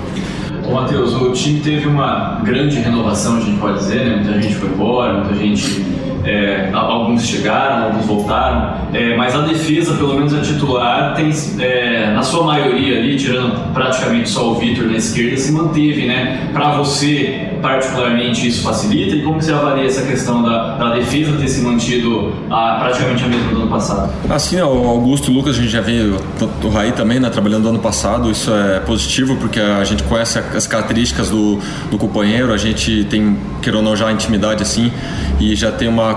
Ô, 0.68 0.74
Matheus, 0.74 1.14
o 1.14 1.32
time 1.32 1.60
teve 1.60 1.88
uma 1.88 2.42
grande 2.44 2.78
renovação, 2.78 3.38
a 3.38 3.40
gente 3.40 3.60
pode 3.60 3.80
dizer, 3.80 4.06
né? 4.06 4.16
Muita 4.18 4.42
gente 4.42 4.56
foi 4.56 4.70
embora, 4.70 5.14
muita 5.14 5.36
gente 5.36 5.86
é, 6.26 6.72
alguns 6.74 7.26
chegaram, 7.26 7.86
alguns 7.86 8.06
voltaram, 8.06 8.74
é, 8.94 9.16
mas 9.16 9.36
a 9.36 9.42
defesa, 9.42 9.94
pelo 9.94 10.16
menos 10.16 10.34
a 10.34 10.42
titular, 10.42 11.14
tem, 11.14 11.32
é, 11.60 12.12
na 12.12 12.24
sua 12.24 12.44
maioria 12.44 12.98
ali, 12.98 13.16
tirando 13.16 13.74
praticamente 13.74 14.30
só 14.30 14.52
o 14.52 14.56
Vitor 14.56 14.86
na 14.86 14.98
esquerda, 14.98 15.38
se 15.38 15.52
manteve, 15.52 16.08
né? 16.08 16.50
Para 16.52 16.78
você, 16.78 17.48
particularmente, 17.66 18.48
isso 18.48 18.62
facilita? 18.62 19.16
E 19.16 19.24
como 19.24 19.42
você 19.42 19.52
avalia 19.52 19.86
essa 19.86 20.04
questão 20.04 20.44
da, 20.44 20.76
da 20.76 20.94
defesa 20.94 21.36
ter 21.36 21.48
se 21.48 21.62
mantido 21.62 22.32
a, 22.48 22.78
praticamente 22.80 23.24
a 23.24 23.28
mesma 23.28 23.50
do 23.50 23.62
ano 23.62 23.70
passado? 23.72 24.14
Assim, 24.30 24.62
o 24.62 24.88
Augusto 24.88 25.32
e 25.32 25.34
o 25.34 25.38
Lucas, 25.38 25.58
a 25.58 25.62
gente 25.62 25.72
já 25.72 25.82
veio, 25.82 26.20
o 26.64 26.70
Raí 26.70 26.92
também, 26.92 27.20
né, 27.20 27.28
trabalhando 27.28 27.64
no 27.64 27.70
ano 27.70 27.80
passado, 27.80 28.30
isso 28.30 28.54
é 28.54 28.80
positivo 28.82 29.36
porque 29.38 29.60
a 29.60 29.84
gente 29.84 30.04
conhece 30.04 30.38
as 30.38 30.68
características 30.68 31.32
do, 31.32 31.60
do 31.90 31.98
companheiro, 31.98 32.54
a 32.54 32.58
gente 32.58 33.04
tem, 33.06 33.36
queira 33.64 33.80
ou 33.80 33.84
não, 33.84 33.96
já 33.96 34.12
intimidade 34.12 34.62
assim, 34.62 34.92
e 35.40 35.56
já 35.56 35.72
tem 35.72 35.88
uma 35.88 36.14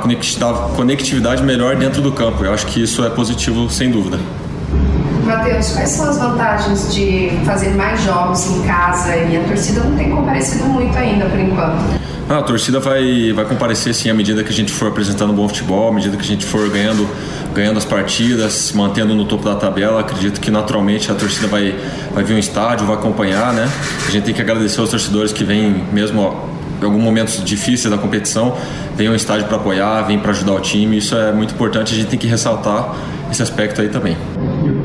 conectividade 0.76 1.42
melhor 1.42 1.76
dentro 1.76 2.02
do 2.02 2.12
campo. 2.12 2.44
Eu 2.44 2.52
acho 2.52 2.66
que 2.66 2.82
isso 2.82 3.02
é 3.02 3.08
positivo, 3.08 3.70
sem 3.70 3.90
dúvida. 3.90 4.18
Matheus, 5.28 5.72
quais 5.72 5.90
são 5.90 6.08
as 6.08 6.18
vantagens 6.18 6.94
de 6.94 7.30
fazer 7.44 7.74
mais 7.74 8.02
jogos 8.02 8.46
em 8.46 8.62
casa 8.62 9.14
e 9.14 9.36
a 9.36 9.44
torcida 9.44 9.80
não 9.80 9.94
tem 9.94 10.10
comparecido 10.10 10.64
muito 10.64 10.96
ainda 10.96 11.26
por 11.26 11.38
enquanto? 11.38 12.00
Ah, 12.30 12.38
a 12.38 12.42
torcida 12.42 12.80
vai, 12.80 13.32
vai 13.32 13.44
comparecer 13.44 13.94
sim 13.94 14.08
à 14.08 14.14
medida 14.14 14.42
que 14.42 14.50
a 14.50 14.54
gente 14.54 14.72
for 14.72 14.88
apresentando 14.88 15.32
um 15.32 15.36
bom 15.36 15.46
futebol, 15.46 15.88
à 15.88 15.92
medida 15.92 16.16
que 16.16 16.22
a 16.22 16.26
gente 16.26 16.46
for 16.46 16.68
ganhando, 16.70 17.06
ganhando 17.54 17.76
as 17.76 17.84
partidas, 17.84 18.52
se 18.52 18.76
mantendo 18.76 19.14
no 19.14 19.26
topo 19.26 19.44
da 19.44 19.54
tabela. 19.54 20.00
Acredito 20.00 20.40
que 20.40 20.50
naturalmente 20.50 21.10
a 21.10 21.14
torcida 21.14 21.46
vai, 21.46 21.74
vai 22.12 22.24
vir 22.24 22.34
um 22.34 22.38
estádio, 22.38 22.86
vai 22.86 22.96
acompanhar, 22.96 23.52
né? 23.52 23.68
A 24.06 24.10
gente 24.10 24.24
tem 24.24 24.34
que 24.34 24.40
agradecer 24.40 24.80
aos 24.80 24.90
torcedores 24.90 25.32
que 25.32 25.44
vêm 25.44 25.84
mesmo 25.92 26.48
em 26.80 26.84
alguns 26.84 27.02
momentos 27.02 27.42
difíceis 27.44 27.90
da 27.90 27.98
competição, 27.98 28.56
vem 28.94 29.08
um 29.08 29.14
estádio 29.14 29.46
para 29.46 29.56
apoiar, 29.56 30.02
vem 30.02 30.18
para 30.18 30.30
ajudar 30.30 30.52
o 30.52 30.60
time. 30.60 30.96
Isso 30.96 31.14
é 31.16 31.32
muito 31.32 31.54
importante, 31.54 31.92
a 31.92 31.96
gente 31.96 32.08
tem 32.08 32.18
que 32.18 32.26
ressaltar 32.26 32.94
esse 33.30 33.42
aspecto 33.42 33.80
aí 33.80 33.88
também. 33.88 34.16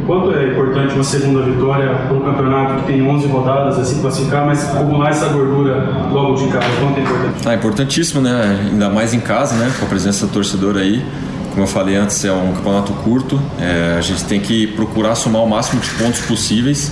Quanto 0.05 0.35
é 0.35 0.51
importante 0.51 0.93
uma 0.95 1.03
segunda 1.03 1.41
vitória 1.43 1.89
para 1.89 2.13
um 2.13 2.21
campeonato 2.21 2.81
que 2.81 2.91
tem 2.91 3.07
11 3.07 3.27
rodadas, 3.27 3.79
assim, 3.79 4.01
classificar, 4.01 4.45
mas 4.45 4.75
acumular 4.75 5.09
essa 5.09 5.27
gordura 5.27 6.07
logo 6.11 6.35
de 6.35 6.47
casa? 6.47 6.67
Quanto 6.79 6.97
é 6.97 7.01
importante? 7.01 7.47
Ah, 7.47 7.53
importantíssimo, 7.53 8.21
né? 8.21 8.67
Ainda 8.71 8.89
mais 8.89 9.13
em 9.13 9.19
casa, 9.19 9.55
né? 9.55 9.71
Com 9.79 9.85
a 9.85 9.87
presença 9.87 10.27
do 10.27 10.33
torcedor 10.33 10.75
aí. 10.77 11.03
Como 11.51 11.63
eu 11.63 11.67
falei 11.67 11.95
antes, 11.95 12.23
é 12.25 12.31
um 12.33 12.51
campeonato 12.53 12.91
curto. 12.93 13.39
É, 13.59 13.95
a 13.97 14.01
gente 14.01 14.25
tem 14.25 14.39
que 14.39 14.67
procurar 14.67 15.15
somar 15.15 15.43
o 15.43 15.49
máximo 15.49 15.79
de 15.79 15.89
pontos 15.91 16.19
possíveis 16.21 16.91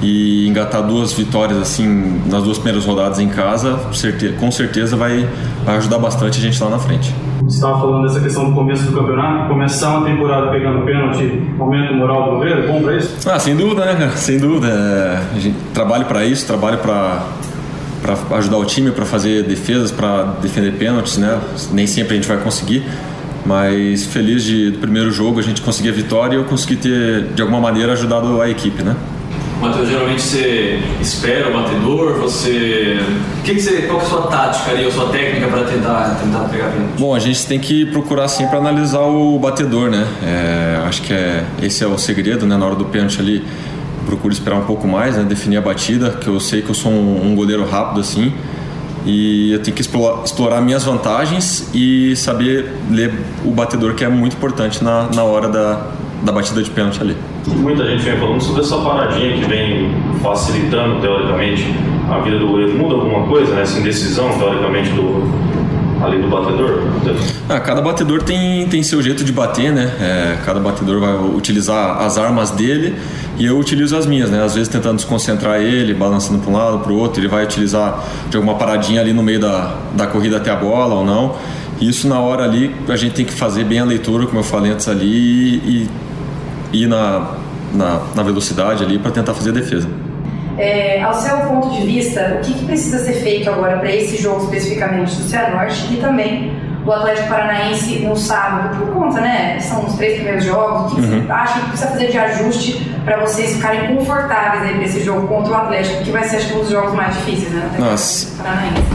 e 0.00 0.46
engatar 0.46 0.82
duas 0.82 1.12
vitórias 1.12 1.58
assim 1.58 2.22
nas 2.26 2.44
duas 2.44 2.58
primeiras 2.58 2.86
rodadas 2.86 3.18
em 3.18 3.28
casa, 3.28 3.78
com 4.38 4.50
certeza 4.50 4.96
vai, 4.96 5.28
vai 5.64 5.76
ajudar 5.76 5.98
bastante 5.98 6.38
a 6.38 6.40
gente 6.40 6.62
lá 6.62 6.70
na 6.70 6.78
frente. 6.78 7.12
Estava 7.48 7.80
falando 7.80 8.06
dessa 8.06 8.20
questão 8.20 8.50
do 8.50 8.54
começo 8.54 8.84
do 8.84 8.92
campeonato, 8.92 9.48
começar 9.48 9.96
uma 9.96 10.06
temporada 10.06 10.50
pegando 10.50 10.84
pênalti, 10.84 11.42
aumenta 11.58 11.92
o 11.92 11.96
moral 11.96 12.24
do 12.24 12.30
goleiro, 12.36 12.68
bom 12.68 12.82
para 12.82 12.96
isso? 12.96 13.16
Ah, 13.26 13.38
sem 13.38 13.56
dúvida, 13.56 13.86
né? 13.86 14.10
Sem 14.16 14.38
dúvida. 14.38 14.68
É, 14.68 15.36
a 15.36 15.38
gente 15.38 15.56
trabalha 15.72 16.04
para 16.04 16.24
isso, 16.24 16.46
trabalha 16.46 16.76
para 16.76 17.22
para 18.00 18.38
ajudar 18.38 18.58
o 18.58 18.64
time, 18.64 18.92
para 18.92 19.04
fazer 19.04 19.42
defesas, 19.42 19.90
para 19.90 20.22
defender 20.40 20.72
pênaltis, 20.74 21.18
né? 21.18 21.40
Nem 21.72 21.84
sempre 21.84 22.12
a 22.12 22.16
gente 22.16 22.28
vai 22.28 22.36
conseguir, 22.36 22.84
mas 23.44 24.04
feliz 24.06 24.44
de 24.44 24.70
do 24.70 24.78
primeiro 24.78 25.10
jogo 25.10 25.40
a 25.40 25.42
gente 25.42 25.60
conseguir 25.62 25.88
a 25.88 25.92
vitória 25.92 26.36
e 26.36 26.38
eu 26.38 26.44
consegui 26.44 26.76
ter 26.76 27.24
de 27.34 27.42
alguma 27.42 27.60
maneira 27.60 27.94
ajudado 27.94 28.40
a 28.40 28.48
equipe, 28.48 28.84
né? 28.84 28.94
Matheus, 29.60 29.88
geralmente 29.88 30.22
você 30.22 30.80
espera 31.00 31.48
o 31.48 31.52
batedor, 31.52 32.14
você. 32.14 33.00
Que, 33.44 33.54
que 33.54 33.60
você. 33.60 33.82
Qual 33.82 33.98
que 33.98 34.04
é 34.04 34.06
a 34.06 34.10
sua 34.10 34.22
tática 34.28 34.70
ali, 34.70 34.86
a 34.86 34.92
sua 34.92 35.08
técnica 35.08 35.48
para 35.48 35.64
tentar, 35.64 36.20
tentar 36.22 36.48
pegar 36.48 36.70
pênalti? 36.70 36.98
Bom, 36.98 37.14
a 37.14 37.18
gente 37.18 37.44
tem 37.44 37.58
que 37.58 37.86
procurar 37.86 38.28
sempre 38.28 38.56
analisar 38.56 39.00
o 39.00 39.36
batedor, 39.38 39.90
né? 39.90 40.06
É, 40.22 40.80
acho 40.86 41.02
que 41.02 41.12
é, 41.12 41.44
esse 41.60 41.82
é 41.82 41.86
o 41.88 41.98
segredo, 41.98 42.46
né? 42.46 42.56
Na 42.56 42.64
hora 42.64 42.76
do 42.76 42.84
pênalti 42.84 43.20
ali, 43.20 43.44
procuro 44.06 44.32
esperar 44.32 44.56
um 44.56 44.64
pouco 44.64 44.86
mais, 44.86 45.16
né? 45.16 45.24
Definir 45.24 45.56
a 45.56 45.60
batida, 45.60 46.10
que 46.10 46.28
eu 46.28 46.38
sei 46.38 46.62
que 46.62 46.70
eu 46.70 46.74
sou 46.74 46.92
um, 46.92 47.32
um 47.32 47.34
goleiro 47.34 47.68
rápido 47.68 48.00
assim. 48.00 48.32
E 49.04 49.52
eu 49.52 49.60
tenho 49.60 49.74
que 49.74 49.80
explorar, 49.80 50.22
explorar 50.22 50.60
minhas 50.60 50.84
vantagens 50.84 51.68
e 51.74 52.14
saber 52.14 52.72
ler 52.90 53.12
o 53.44 53.50
batedor, 53.50 53.94
que 53.94 54.04
é 54.04 54.08
muito 54.08 54.36
importante 54.36 54.84
na, 54.84 55.08
na 55.12 55.24
hora 55.24 55.48
da, 55.48 55.86
da 56.22 56.30
batida 56.30 56.62
de 56.62 56.70
pênalti 56.70 57.00
ali. 57.00 57.16
Muita 57.56 57.84
gente 57.84 58.02
vem 58.02 58.16
falando 58.16 58.40
sobre 58.40 58.62
essa 58.62 58.76
paradinha 58.78 59.32
que 59.38 59.44
vem 59.46 59.90
facilitando, 60.22 61.00
teoricamente, 61.00 61.74
a 62.10 62.18
vida 62.20 62.38
do 62.38 62.46
goleiro. 62.46 62.76
Muda 62.76 62.94
alguma 62.94 63.26
coisa, 63.26 63.54
né? 63.54 63.62
essa 63.62 63.78
indecisão, 63.78 64.30
teoricamente, 64.38 64.90
do, 64.90 65.22
ali 66.04 66.20
do 66.20 66.28
batedor? 66.28 66.82
Ah, 67.48 67.60
cada 67.60 67.80
batedor 67.80 68.22
tem, 68.22 68.66
tem 68.68 68.82
seu 68.82 69.02
jeito 69.02 69.24
de 69.24 69.32
bater, 69.32 69.72
né? 69.72 69.90
É, 70.00 70.38
cada 70.44 70.60
batedor 70.60 71.00
vai 71.00 71.14
utilizar 71.34 72.02
as 72.02 72.18
armas 72.18 72.50
dele 72.50 72.96
e 73.38 73.46
eu 73.46 73.58
utilizo 73.58 73.96
as 73.96 74.06
minhas, 74.06 74.30
né? 74.30 74.42
Às 74.42 74.54
vezes 74.54 74.68
tentando 74.68 74.96
desconcentrar 74.96 75.60
ele, 75.60 75.94
balançando 75.94 76.38
para 76.40 76.50
um 76.50 76.56
lado, 76.56 76.78
para 76.80 76.92
o 76.92 76.96
outro. 76.96 77.20
Ele 77.20 77.28
vai 77.28 77.44
utilizar 77.44 78.04
de 78.28 78.36
alguma 78.36 78.54
paradinha 78.54 79.00
ali 79.00 79.12
no 79.12 79.22
meio 79.22 79.40
da, 79.40 79.74
da 79.94 80.06
corrida 80.06 80.36
até 80.36 80.50
a 80.50 80.56
bola 80.56 80.94
ou 80.94 81.04
não. 81.04 81.36
Isso 81.80 82.08
na 82.08 82.18
hora 82.18 82.44
ali 82.44 82.74
a 82.88 82.96
gente 82.96 83.14
tem 83.14 83.24
que 83.24 83.32
fazer 83.32 83.64
bem 83.64 83.78
a 83.78 83.84
leitura, 83.84 84.26
como 84.26 84.38
eu 84.38 84.44
falei 84.44 84.72
antes 84.72 84.88
ali, 84.88 85.06
e, 85.06 85.88
ir 86.72 86.86
na, 86.86 87.37
na, 87.72 88.00
na 88.14 88.22
velocidade 88.22 88.84
ali 88.84 88.98
para 88.98 89.10
tentar 89.10 89.34
fazer 89.34 89.50
a 89.50 89.54
defesa. 89.54 89.88
É, 90.58 91.00
ao 91.02 91.14
seu 91.14 91.36
ponto 91.38 91.70
de 91.70 91.86
vista, 91.86 92.38
o 92.38 92.44
que, 92.44 92.52
que 92.52 92.64
precisa 92.64 92.98
ser 92.98 93.12
feito 93.12 93.48
agora 93.48 93.78
para 93.78 93.94
esse 93.94 94.20
jogo 94.20 94.44
especificamente 94.44 95.14
do 95.14 95.22
Cianorte 95.22 95.86
e 95.92 95.98
também 95.98 96.52
do 96.84 96.92
Atlético 96.92 97.28
Paranaense 97.28 97.98
no 97.98 98.16
sábado, 98.16 98.76
por 98.78 98.94
conta, 98.94 99.20
né? 99.20 99.60
São 99.60 99.84
os 99.84 99.94
três 99.94 100.14
primeiros 100.14 100.44
jogos. 100.44 100.92
O 100.92 100.94
que 100.96 101.00
uhum. 101.02 101.26
você 101.26 101.32
acha 101.32 101.60
que 101.60 101.68
precisa 101.68 101.90
fazer 101.90 102.10
de 102.10 102.18
ajuste 102.18 102.92
para 103.04 103.20
vocês 103.20 103.54
ficarem 103.54 103.94
confortáveis 103.94 104.62
aí 104.62 104.74
para 104.74 104.84
esse 104.84 105.04
jogo 105.04 105.28
contra 105.28 105.52
o 105.52 105.54
Atlético, 105.54 106.02
que 106.02 106.10
vai 106.10 106.24
ser, 106.24 106.36
acho 106.36 106.48
que, 106.48 106.54
um 106.54 106.60
dos 106.60 106.70
jogos 106.70 106.94
mais 106.94 107.14
difíceis, 107.14 107.52
né? 107.52 107.70
Nossa. 107.78 108.28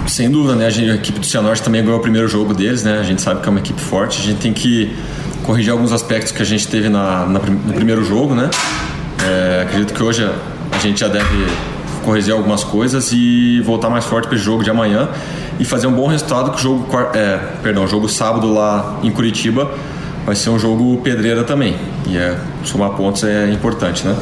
Sem 0.08 0.30
dúvida, 0.30 0.56
né? 0.56 0.66
A, 0.66 0.70
gente, 0.70 0.90
a 0.90 0.96
equipe 0.96 1.20
do 1.20 1.26
Cianorte 1.26 1.62
também 1.62 1.84
ganhou 1.84 2.00
o 2.00 2.02
primeiro 2.02 2.28
jogo 2.28 2.54
deles, 2.54 2.84
né? 2.84 3.00
A 3.00 3.04
gente 3.04 3.22
sabe 3.22 3.42
que 3.42 3.48
é 3.48 3.52
uma 3.52 3.60
equipe 3.60 3.80
forte. 3.80 4.20
A 4.20 4.24
gente 4.24 4.40
tem 4.40 4.54
que 4.54 4.94
corrigir 5.44 5.72
alguns 5.72 5.92
aspectos 5.92 6.32
que 6.32 6.42
a 6.42 6.46
gente 6.46 6.68
teve 6.68 6.90
na, 6.90 7.26
na 7.26 7.40
no 7.40 7.74
primeiro 7.74 8.04
jogo, 8.04 8.34
né? 8.34 8.50
É, 9.24 9.64
acredito 9.64 9.94
que 9.94 10.02
hoje 10.02 10.30
a 10.72 10.78
gente 10.80 11.00
já 11.00 11.08
deve 11.08 11.48
corrigir 12.04 12.34
algumas 12.34 12.64
coisas 12.64 13.12
e 13.12 13.62
voltar 13.62 13.90
mais 13.90 14.06
forte 14.06 14.28
para 14.28 14.36
o 14.36 14.38
jogo 14.38 14.64
de 14.64 14.70
amanhã 14.70 15.10
e 15.60 15.66
fazer 15.66 15.88
um 15.88 15.94
bom 15.94 16.08
resultado 16.08 16.52
que 16.52 16.58
o 16.58 16.62
jogo, 16.62 16.88
é, 17.14 17.40
perdão, 17.62 17.88
jogo 17.88 18.10
sábado 18.10 18.54
lá 18.54 19.00
em 19.04 19.12
Curitiba 19.12 19.72
vai 20.26 20.36
ser 20.36 20.50
um 20.50 20.60
jogo 20.60 20.98
pedreira 21.02 21.44
também. 21.44 21.76
E 22.08 22.18
é, 22.18 22.38
somar 22.64 22.92
pontos 22.92 23.24
é 23.24 23.50
importante, 23.50 24.06
né? 24.06 24.16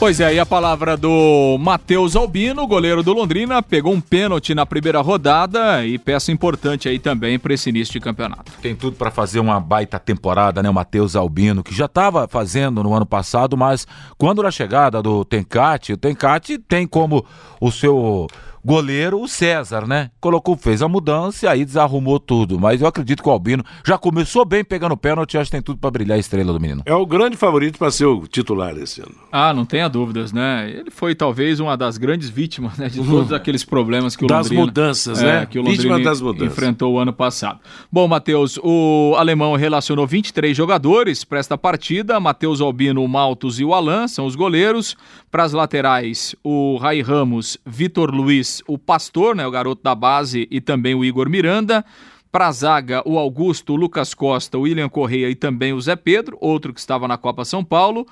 Pois 0.00 0.18
é, 0.18 0.32
e 0.32 0.40
a 0.40 0.46
palavra 0.46 0.96
do 0.96 1.58
Matheus 1.60 2.16
Albino, 2.16 2.66
goleiro 2.66 3.02
do 3.02 3.12
Londrina, 3.12 3.62
pegou 3.62 3.92
um 3.92 4.00
pênalti 4.00 4.54
na 4.54 4.64
primeira 4.64 5.02
rodada 5.02 5.84
e 5.84 5.98
peça 5.98 6.32
importante 6.32 6.88
aí 6.88 6.98
também 6.98 7.38
para 7.38 7.52
esse 7.52 7.68
início 7.68 7.92
de 7.92 8.00
campeonato. 8.00 8.50
Tem 8.62 8.74
tudo 8.74 8.96
para 8.96 9.10
fazer 9.10 9.40
uma 9.40 9.60
baita 9.60 9.98
temporada, 9.98 10.62
né? 10.62 10.70
O 10.70 10.74
Matheus 10.74 11.14
Albino, 11.14 11.62
que 11.62 11.74
já 11.74 11.84
estava 11.84 12.26
fazendo 12.26 12.82
no 12.82 12.94
ano 12.94 13.04
passado, 13.04 13.58
mas 13.58 13.86
quando 14.16 14.42
na 14.42 14.50
chegada 14.50 15.02
do 15.02 15.22
Tencate, 15.22 15.92
o 15.92 15.98
Tencate 15.98 16.56
tem 16.56 16.86
como 16.86 17.22
o 17.60 17.70
seu 17.70 18.26
goleiro, 18.64 19.20
o 19.20 19.28
César, 19.28 19.86
né? 19.86 20.10
Colocou, 20.20 20.56
fez 20.56 20.82
a 20.82 20.88
mudança 20.88 21.46
e 21.46 21.48
aí 21.48 21.64
desarrumou 21.64 22.18
tudo. 22.20 22.58
Mas 22.58 22.80
eu 22.80 22.86
acredito 22.86 23.22
que 23.22 23.28
o 23.28 23.32
Albino 23.32 23.64
já 23.84 23.96
começou 23.96 24.44
bem 24.44 24.64
pegando 24.64 24.96
pênalti, 24.96 25.38
acho 25.38 25.50
que 25.50 25.56
tem 25.56 25.62
tudo 25.62 25.78
para 25.78 25.90
brilhar 25.90 26.16
a 26.16 26.20
estrela 26.20 26.52
do 26.52 26.60
menino. 26.60 26.82
É 26.84 26.94
o 26.94 27.06
grande 27.06 27.36
favorito 27.36 27.78
para 27.78 27.90
ser 27.90 28.06
o 28.06 28.26
titular 28.26 28.74
desse 28.74 29.00
ano. 29.00 29.14
Ah, 29.32 29.52
não 29.52 29.64
tenha 29.64 29.88
dúvidas, 29.88 30.32
né? 30.32 30.70
Ele 30.70 30.90
foi 30.90 31.14
talvez 31.14 31.60
uma 31.60 31.76
das 31.76 31.96
grandes 31.96 32.28
vítimas 32.28 32.76
né, 32.78 32.88
de 32.88 33.02
todos 33.02 33.32
aqueles 33.32 33.64
problemas 33.64 34.16
que 34.16 34.24
o 34.24 34.28
das 34.28 34.46
Londrina, 34.46 34.60
mudanças, 34.66 35.22
é, 35.22 35.26
né? 35.40 35.46
Que 35.46 35.58
o 35.58 35.62
Londrina 35.62 35.98
das 36.00 36.20
mudanças. 36.20 36.52
enfrentou 36.52 36.94
o 36.94 36.98
ano 36.98 37.12
passado. 37.12 37.60
Bom, 37.90 38.06
Matheus, 38.06 38.58
o 38.62 39.14
alemão 39.16 39.54
relacionou 39.56 40.06
23 40.06 40.56
jogadores 40.56 41.24
para 41.24 41.38
esta 41.38 41.56
partida. 41.56 42.20
Matheus 42.20 42.60
Albino, 42.60 43.02
o 43.02 43.08
Maltos 43.08 43.58
e 43.58 43.64
o 43.64 43.74
Alan 43.74 44.06
são 44.08 44.26
os 44.26 44.34
goleiros. 44.34 44.96
Para 45.30 45.44
as 45.44 45.52
laterais, 45.52 46.34
o 46.42 46.76
Rai 46.76 47.00
Ramos, 47.00 47.56
Vitor 47.64 48.10
Luiz, 48.12 48.49
o 48.66 48.78
Pastor, 48.78 49.34
né, 49.34 49.46
o 49.46 49.50
garoto 49.50 49.82
da 49.82 49.94
base, 49.94 50.46
e 50.50 50.60
também 50.60 50.94
o 50.94 51.04
Igor 51.04 51.28
Miranda. 51.28 51.84
Para 52.32 52.46
a 52.46 52.52
zaga, 52.52 53.02
o 53.04 53.18
Augusto, 53.18 53.72
o 53.72 53.76
Lucas 53.76 54.14
Costa, 54.14 54.56
o 54.56 54.62
William 54.62 54.88
Correia 54.88 55.28
e 55.28 55.34
também 55.34 55.72
o 55.72 55.80
Zé 55.80 55.96
Pedro, 55.96 56.38
outro 56.40 56.72
que 56.72 56.78
estava 56.78 57.08
na 57.08 57.18
Copa 57.18 57.44
São 57.44 57.64
Paulo. 57.64 58.06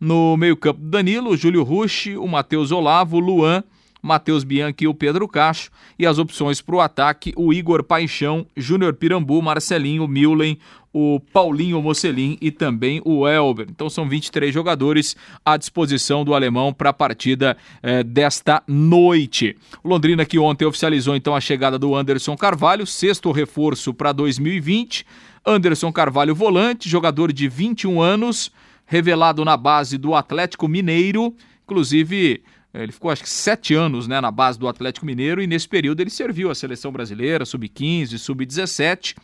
No 0.00 0.36
meio-campo, 0.36 0.80
Danilo, 0.80 1.30
o 1.30 1.36
Júlio 1.36 1.62
Rushi, 1.62 2.16
o 2.16 2.26
Matheus 2.28 2.70
Olavo, 2.70 3.16
o 3.16 3.20
Luan, 3.20 3.64
Matheus 4.00 4.44
Bianchi 4.44 4.84
e 4.84 4.86
o 4.86 4.94
Pedro 4.94 5.26
Cacho. 5.26 5.70
E 5.98 6.06
as 6.06 6.18
opções 6.18 6.60
para 6.60 6.76
o 6.76 6.80
ataque, 6.80 7.32
o 7.36 7.52
Igor 7.52 7.82
Paixão, 7.82 8.46
Júnior 8.56 8.94
Pirambu, 8.94 9.42
Marcelinho, 9.42 10.06
Milen, 10.06 10.58
o 10.94 11.18
Paulinho 11.32 11.82
Mocelin 11.82 12.38
e 12.40 12.52
também 12.52 13.02
o 13.04 13.26
Elber. 13.26 13.66
Então 13.68 13.90
são 13.90 14.08
23 14.08 14.54
jogadores 14.54 15.16
à 15.44 15.56
disposição 15.56 16.24
do 16.24 16.32
alemão 16.32 16.72
para 16.72 16.90
a 16.90 16.92
partida 16.92 17.56
eh, 17.82 18.04
desta 18.04 18.62
noite. 18.68 19.56
O 19.82 19.88
Londrina 19.88 20.24
que 20.24 20.38
ontem 20.38 20.64
oficializou 20.64 21.16
então 21.16 21.34
a 21.34 21.40
chegada 21.40 21.76
do 21.76 21.96
Anderson 21.96 22.36
Carvalho, 22.36 22.86
sexto 22.86 23.32
reforço 23.32 23.92
para 23.92 24.12
2020. 24.12 25.04
Anderson 25.44 25.92
Carvalho 25.92 26.34
volante, 26.34 26.88
jogador 26.88 27.32
de 27.32 27.48
21 27.48 28.00
anos, 28.00 28.52
revelado 28.86 29.44
na 29.44 29.56
base 29.56 29.98
do 29.98 30.14
Atlético 30.14 30.68
Mineiro, 30.68 31.34
inclusive 31.64 32.40
ele 32.72 32.90
ficou 32.90 33.10
acho 33.10 33.22
que 33.22 33.28
sete 33.28 33.72
anos 33.72 34.08
né, 34.08 34.20
na 34.20 34.32
base 34.32 34.58
do 34.58 34.66
Atlético 34.66 35.06
Mineiro 35.06 35.40
e 35.40 35.46
nesse 35.46 35.68
período 35.68 36.00
ele 36.00 36.10
serviu 36.10 36.50
a 36.50 36.54
seleção 36.54 36.90
brasileira, 36.90 37.44
sub-15, 37.44 38.18
sub-17. 38.18 39.14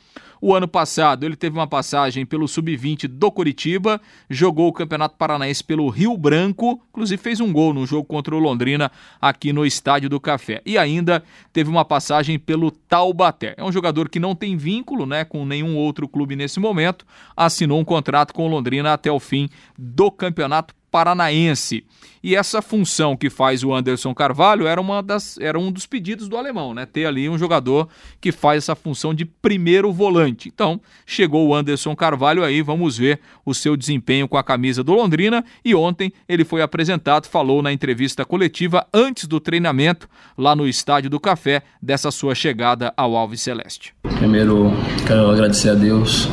O 0.40 0.54
ano 0.54 0.66
passado 0.66 1.24
ele 1.24 1.36
teve 1.36 1.58
uma 1.58 1.66
passagem 1.66 2.24
pelo 2.24 2.48
Sub-20 2.48 3.06
do 3.06 3.30
Curitiba, 3.30 4.00
jogou 4.28 4.68
o 4.68 4.72
Campeonato 4.72 5.16
Paranaense 5.16 5.62
pelo 5.62 5.88
Rio 5.90 6.16
Branco, 6.16 6.80
inclusive 6.88 7.22
fez 7.22 7.40
um 7.40 7.52
gol 7.52 7.74
no 7.74 7.86
jogo 7.86 8.04
contra 8.04 8.34
o 8.34 8.38
Londrina 8.38 8.90
aqui 9.20 9.52
no 9.52 9.66
Estádio 9.66 10.08
do 10.08 10.18
Café. 10.18 10.62
E 10.64 10.78
ainda 10.78 11.22
teve 11.52 11.68
uma 11.68 11.84
passagem 11.84 12.38
pelo 12.38 12.70
Taubaté. 12.70 13.54
É 13.58 13.64
um 13.64 13.72
jogador 13.72 14.08
que 14.08 14.18
não 14.18 14.34
tem 14.34 14.56
vínculo 14.56 15.04
né, 15.04 15.24
com 15.24 15.44
nenhum 15.44 15.76
outro 15.76 16.08
clube 16.08 16.34
nesse 16.34 16.58
momento, 16.58 17.04
assinou 17.36 17.78
um 17.78 17.84
contrato 17.84 18.32
com 18.32 18.46
o 18.46 18.50
Londrina 18.50 18.94
até 18.94 19.12
o 19.12 19.20
fim 19.20 19.48
do 19.78 20.10
Campeonato 20.10 20.74
Paranaense. 20.90 21.84
E 22.22 22.34
essa 22.34 22.60
função 22.60 23.16
que 23.16 23.30
faz 23.30 23.64
o 23.64 23.72
Anderson 23.72 24.12
Carvalho 24.12 24.66
era, 24.66 24.80
uma 24.80 25.02
das, 25.02 25.38
era 25.38 25.58
um 25.58 25.72
dos 25.72 25.86
pedidos 25.86 26.28
do 26.28 26.36
alemão, 26.36 26.74
né? 26.74 26.84
Ter 26.84 27.06
ali 27.06 27.28
um 27.28 27.38
jogador 27.38 27.88
que 28.20 28.30
faz 28.30 28.64
essa 28.64 28.74
função 28.74 29.14
de 29.14 29.24
primeiro 29.24 29.90
volante. 29.92 30.29
Então, 30.48 30.80
chegou 31.06 31.48
o 31.48 31.54
Anderson 31.54 31.94
Carvalho 31.94 32.44
aí, 32.44 32.62
vamos 32.62 32.96
ver 32.96 33.20
o 33.44 33.54
seu 33.54 33.76
desempenho 33.76 34.28
com 34.28 34.36
a 34.36 34.44
camisa 34.44 34.82
do 34.82 34.94
Londrina. 34.94 35.44
E 35.64 35.74
ontem 35.74 36.12
ele 36.28 36.44
foi 36.44 36.62
apresentado, 36.62 37.26
falou 37.26 37.62
na 37.62 37.72
entrevista 37.72 38.24
coletiva 38.24 38.86
antes 38.92 39.26
do 39.26 39.40
treinamento 39.40 40.08
lá 40.36 40.54
no 40.54 40.66
Estádio 40.66 41.10
do 41.10 41.20
Café 41.20 41.62
dessa 41.82 42.10
sua 42.10 42.34
chegada 42.34 42.92
ao 42.96 43.16
Alves 43.16 43.40
Celeste. 43.40 43.94
Primeiro, 44.18 44.72
quero 45.06 45.30
agradecer 45.30 45.70
a 45.70 45.74
Deus 45.74 46.28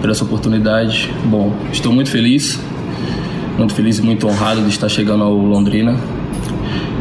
por 0.00 0.10
essa 0.10 0.24
oportunidade. 0.24 1.10
Bom, 1.24 1.54
estou 1.72 1.92
muito 1.92 2.10
feliz 2.10 2.58
muito 3.56 3.74
feliz 3.74 3.98
e 3.98 4.02
muito 4.02 4.26
honrado 4.26 4.62
de 4.62 4.68
estar 4.68 4.88
chegando 4.88 5.22
ao 5.22 5.32
Londrina. 5.32 5.96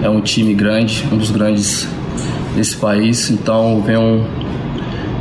É 0.02 0.10
um 0.10 0.22
time 0.22 0.54
grande, 0.54 1.04
um 1.12 1.17
dos 1.17 1.32
grandes 1.32 1.88
desse 2.56 2.78
país, 2.78 3.30
então 3.32 3.82
venho 3.82 4.26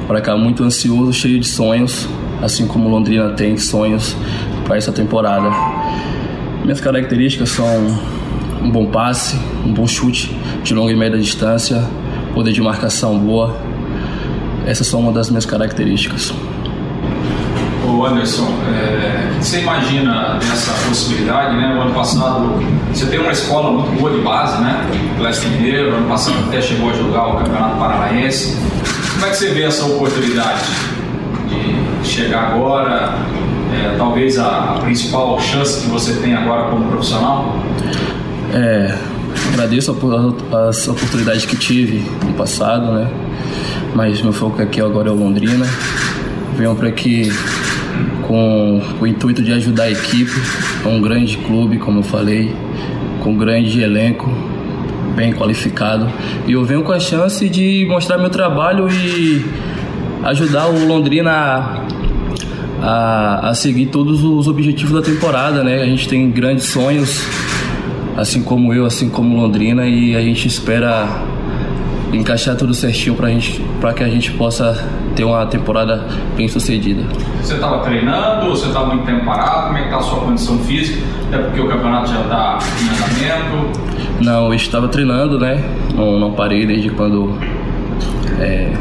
para 0.06 0.20
cá 0.20 0.36
muito 0.36 0.62
ansioso, 0.62 1.12
cheio 1.12 1.38
de 1.38 1.46
sonhos, 1.46 2.08
assim 2.42 2.66
como 2.66 2.88
Londrina 2.88 3.30
tem 3.30 3.56
sonhos 3.56 4.16
para 4.64 4.76
essa 4.76 4.92
temporada. 4.92 5.50
Minhas 6.62 6.80
características 6.80 7.50
são 7.50 7.66
um 8.62 8.70
bom 8.70 8.86
passe, 8.86 9.36
um 9.66 9.72
bom 9.72 9.86
chute 9.86 10.36
de 10.62 10.74
longa 10.74 10.92
e 10.92 10.96
média 10.96 11.18
distância, 11.18 11.84
poder 12.34 12.52
de 12.52 12.60
marcação 12.60 13.18
boa. 13.18 13.56
Essas 14.66 14.86
são 14.86 15.00
uma 15.00 15.12
das 15.12 15.28
minhas 15.28 15.44
características. 15.44 16.32
Ô 17.84 18.06
Anderson, 18.06 18.48
é, 18.72 19.40
você 19.40 19.60
imagina 19.60 20.38
dessa 20.38 20.72
possibilidade, 20.88 21.56
né? 21.56 21.74
O 21.76 21.82
ano 21.82 21.92
passado 21.92 22.54
você 22.92 23.06
tem 23.06 23.18
uma 23.18 23.32
escola 23.32 23.72
muito 23.72 23.98
boa 23.98 24.12
de 24.12 24.20
base, 24.20 24.62
né? 24.62 24.88
Leste 25.18 25.48
Mineiro, 25.48 25.96
ano 25.96 26.08
passado 26.08 26.36
até 26.46 26.62
chegou 26.62 26.90
a 26.90 26.92
jogar 26.92 27.26
o 27.26 27.36
Campeonato 27.38 27.76
Paranaense. 27.76 28.56
Como 29.22 29.30
é 29.30 29.36
que 29.36 29.40
você 29.40 29.54
vê 29.54 29.62
essa 29.62 29.86
oportunidade 29.86 30.64
de 32.02 32.08
chegar 32.08 32.54
agora, 32.54 33.14
é, 33.72 33.94
talvez 33.96 34.36
a, 34.36 34.72
a, 34.72 34.80
principal 34.80 35.38
chance 35.38 35.80
que 35.80 35.86
você 35.88 36.14
tem 36.14 36.34
agora 36.34 36.68
como 36.68 36.88
profissional? 36.88 37.56
É, 38.52 38.98
agradeço 39.52 39.96
as 40.68 40.88
oportunidades 40.88 41.46
que 41.46 41.54
tive 41.54 42.04
no 42.26 42.32
passado, 42.32 42.94
né? 42.94 43.08
Mas 43.94 44.20
meu 44.20 44.32
foco 44.32 44.60
aqui 44.60 44.80
agora 44.80 45.08
é 45.08 45.12
o 45.12 45.14
Londrina. 45.14 45.66
Venho 46.56 46.74
para 46.74 46.88
aqui 46.88 47.32
com 48.26 48.82
o 49.00 49.06
intuito 49.06 49.40
de 49.40 49.52
ajudar 49.52 49.84
a 49.84 49.90
equipe. 49.92 50.32
Um 50.84 51.00
grande 51.00 51.36
clube, 51.36 51.78
como 51.78 52.00
eu 52.00 52.02
falei, 52.02 52.56
com 53.20 53.30
um 53.30 53.36
grande 53.36 53.80
elenco, 53.82 54.28
bem 55.14 55.32
qualificado. 55.32 56.08
E 56.46 56.52
eu 56.52 56.64
venho 56.64 56.82
com 56.82 56.92
a 56.92 57.00
chance 57.00 57.48
de 57.48 57.86
mostrar 57.88 58.18
meu 58.18 58.30
trabalho 58.30 58.88
e 58.90 59.44
ajudar 60.24 60.68
o 60.68 60.86
Londrina 60.86 61.82
a, 62.80 63.50
a, 63.50 63.54
seguir 63.54 63.86
todos 63.86 64.22
os 64.22 64.48
objetivos 64.48 64.92
da 64.92 65.02
temporada, 65.02 65.62
né? 65.62 65.82
A 65.82 65.86
gente 65.86 66.08
tem 66.08 66.30
grandes 66.30 66.66
sonhos, 66.66 67.26
assim 68.16 68.42
como 68.42 68.72
eu, 68.72 68.84
assim 68.84 69.08
como 69.08 69.36
Londrina, 69.36 69.86
e 69.86 70.16
a 70.16 70.20
gente 70.20 70.48
espera 70.48 71.06
encaixar 72.12 72.56
tudo 72.56 72.74
certinho 72.74 73.14
para 73.16 73.28
gente, 73.28 73.62
para 73.80 73.94
que 73.94 74.02
a 74.02 74.08
gente 74.08 74.32
possa 74.32 74.86
ter 75.16 75.24
uma 75.24 75.46
temporada 75.46 76.06
bem 76.36 76.48
sucedida. 76.48 77.02
Você 77.40 77.54
estava 77.54 77.78
treinando 77.80 78.50
você 78.50 78.66
estava 78.66 78.86
muito 78.86 79.06
tempo 79.06 79.24
parado? 79.24 79.66
Como 79.66 79.78
é 79.78 79.80
que 79.80 79.86
está 79.86 79.98
a 79.98 80.02
sua 80.02 80.20
condição 80.20 80.58
física? 80.58 81.00
Até 81.28 81.38
porque 81.38 81.60
o 81.60 81.68
campeonato 81.68 82.10
já 82.10 82.20
está 82.20 82.58
em 82.80 82.88
andamento. 82.88 83.91
Não, 84.22 84.46
eu 84.46 84.54
estava 84.54 84.86
treinando, 84.86 85.38
né? 85.38 85.62
Não, 85.96 86.18
não 86.18 86.32
parei 86.32 86.64
desde 86.64 86.90
quando 86.90 87.36
é, 88.38 88.72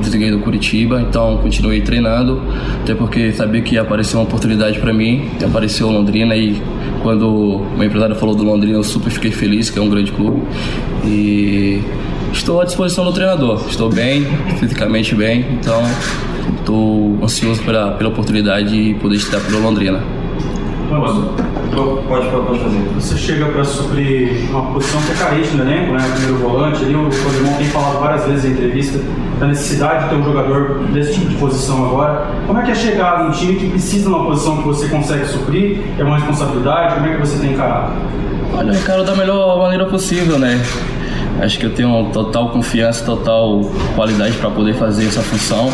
desliguei 0.00 0.30
do 0.30 0.38
Curitiba, 0.38 1.00
então 1.00 1.38
continuei 1.38 1.80
treinando, 1.80 2.40
até 2.82 2.94
porque 2.94 3.32
sabia 3.32 3.60
que 3.62 3.74
ia 3.74 3.82
aparecer 3.82 4.16
uma 4.16 4.22
oportunidade 4.22 4.78
para 4.78 4.92
mim, 4.92 5.28
apareceu 5.44 5.90
Londrina 5.90 6.36
e 6.36 6.62
quando 7.02 7.64
o 7.76 7.82
empresário 7.82 8.14
falou 8.14 8.34
do 8.34 8.44
Londrina 8.44 8.78
eu 8.78 8.84
super 8.84 9.10
fiquei 9.10 9.32
feliz, 9.32 9.70
que 9.70 9.78
é 9.78 9.82
um 9.82 9.88
grande 9.88 10.12
clube. 10.12 10.40
E 11.04 11.82
estou 12.32 12.60
à 12.60 12.64
disposição 12.64 13.04
do 13.04 13.12
treinador. 13.12 13.64
Estou 13.68 13.90
bem, 13.90 14.24
fisicamente 14.58 15.16
bem, 15.16 15.44
então 15.52 15.82
estou 16.60 17.18
ansioso 17.22 17.60
pela, 17.62 17.92
pela 17.92 18.10
oportunidade 18.10 18.70
de 18.70 18.94
poder 19.00 19.16
estar 19.16 19.40
pelo 19.40 19.60
Londrina. 19.60 20.17
Pode, 20.88 22.28
pode 22.30 22.58
fazer. 22.60 22.78
Você 22.94 23.16
chega 23.16 23.46
para 23.46 23.64
suprir 23.64 24.48
uma 24.50 24.72
posição 24.72 25.00
que 25.02 25.12
é 25.12 25.14
carente 25.14 25.54
no 25.54 25.62
elenco, 25.62 25.92
né? 25.92 25.98
O 25.98 26.12
primeiro 26.12 26.36
volante 26.38 26.84
ali, 26.84 26.94
o 26.94 27.04
Codemon 27.04 27.56
tem 27.58 27.66
falado 27.66 28.00
várias 28.00 28.24
vezes 28.24 28.44
em 28.46 28.52
entrevista 28.52 28.98
da 29.38 29.46
necessidade 29.46 30.04
de 30.04 30.10
ter 30.10 30.16
um 30.16 30.24
jogador 30.24 30.78
desse 30.92 31.12
tipo 31.14 31.28
de 31.28 31.36
posição 31.36 31.86
agora. 31.86 32.26
Como 32.46 32.58
é 32.58 32.64
que 32.64 32.70
é 32.70 32.74
chegar 32.74 33.22
num 33.22 33.30
time 33.30 33.56
que 33.56 33.68
precisa 33.68 34.08
de 34.08 34.08
uma 34.08 34.24
posição 34.24 34.56
que 34.56 34.64
você 34.64 34.88
consegue 34.88 35.26
suprir? 35.26 35.80
É 35.98 36.02
uma 36.02 36.16
responsabilidade? 36.16 36.94
Como 36.94 37.06
é 37.06 37.14
que 37.14 37.20
você 37.20 37.38
tem 37.38 37.52
encarado? 37.52 37.92
Olha, 38.54 38.72
eu 38.72 38.74
encaro 38.74 39.04
da 39.04 39.14
melhor 39.14 39.58
maneira 39.58 39.86
possível, 39.86 40.38
né? 40.38 40.60
Acho 41.40 41.58
que 41.58 41.66
eu 41.66 41.74
tenho 41.74 42.10
total 42.12 42.50
confiança, 42.50 43.04
total 43.04 43.60
qualidade 43.94 44.36
para 44.38 44.50
poder 44.50 44.74
fazer 44.74 45.06
essa 45.06 45.22
função, 45.22 45.70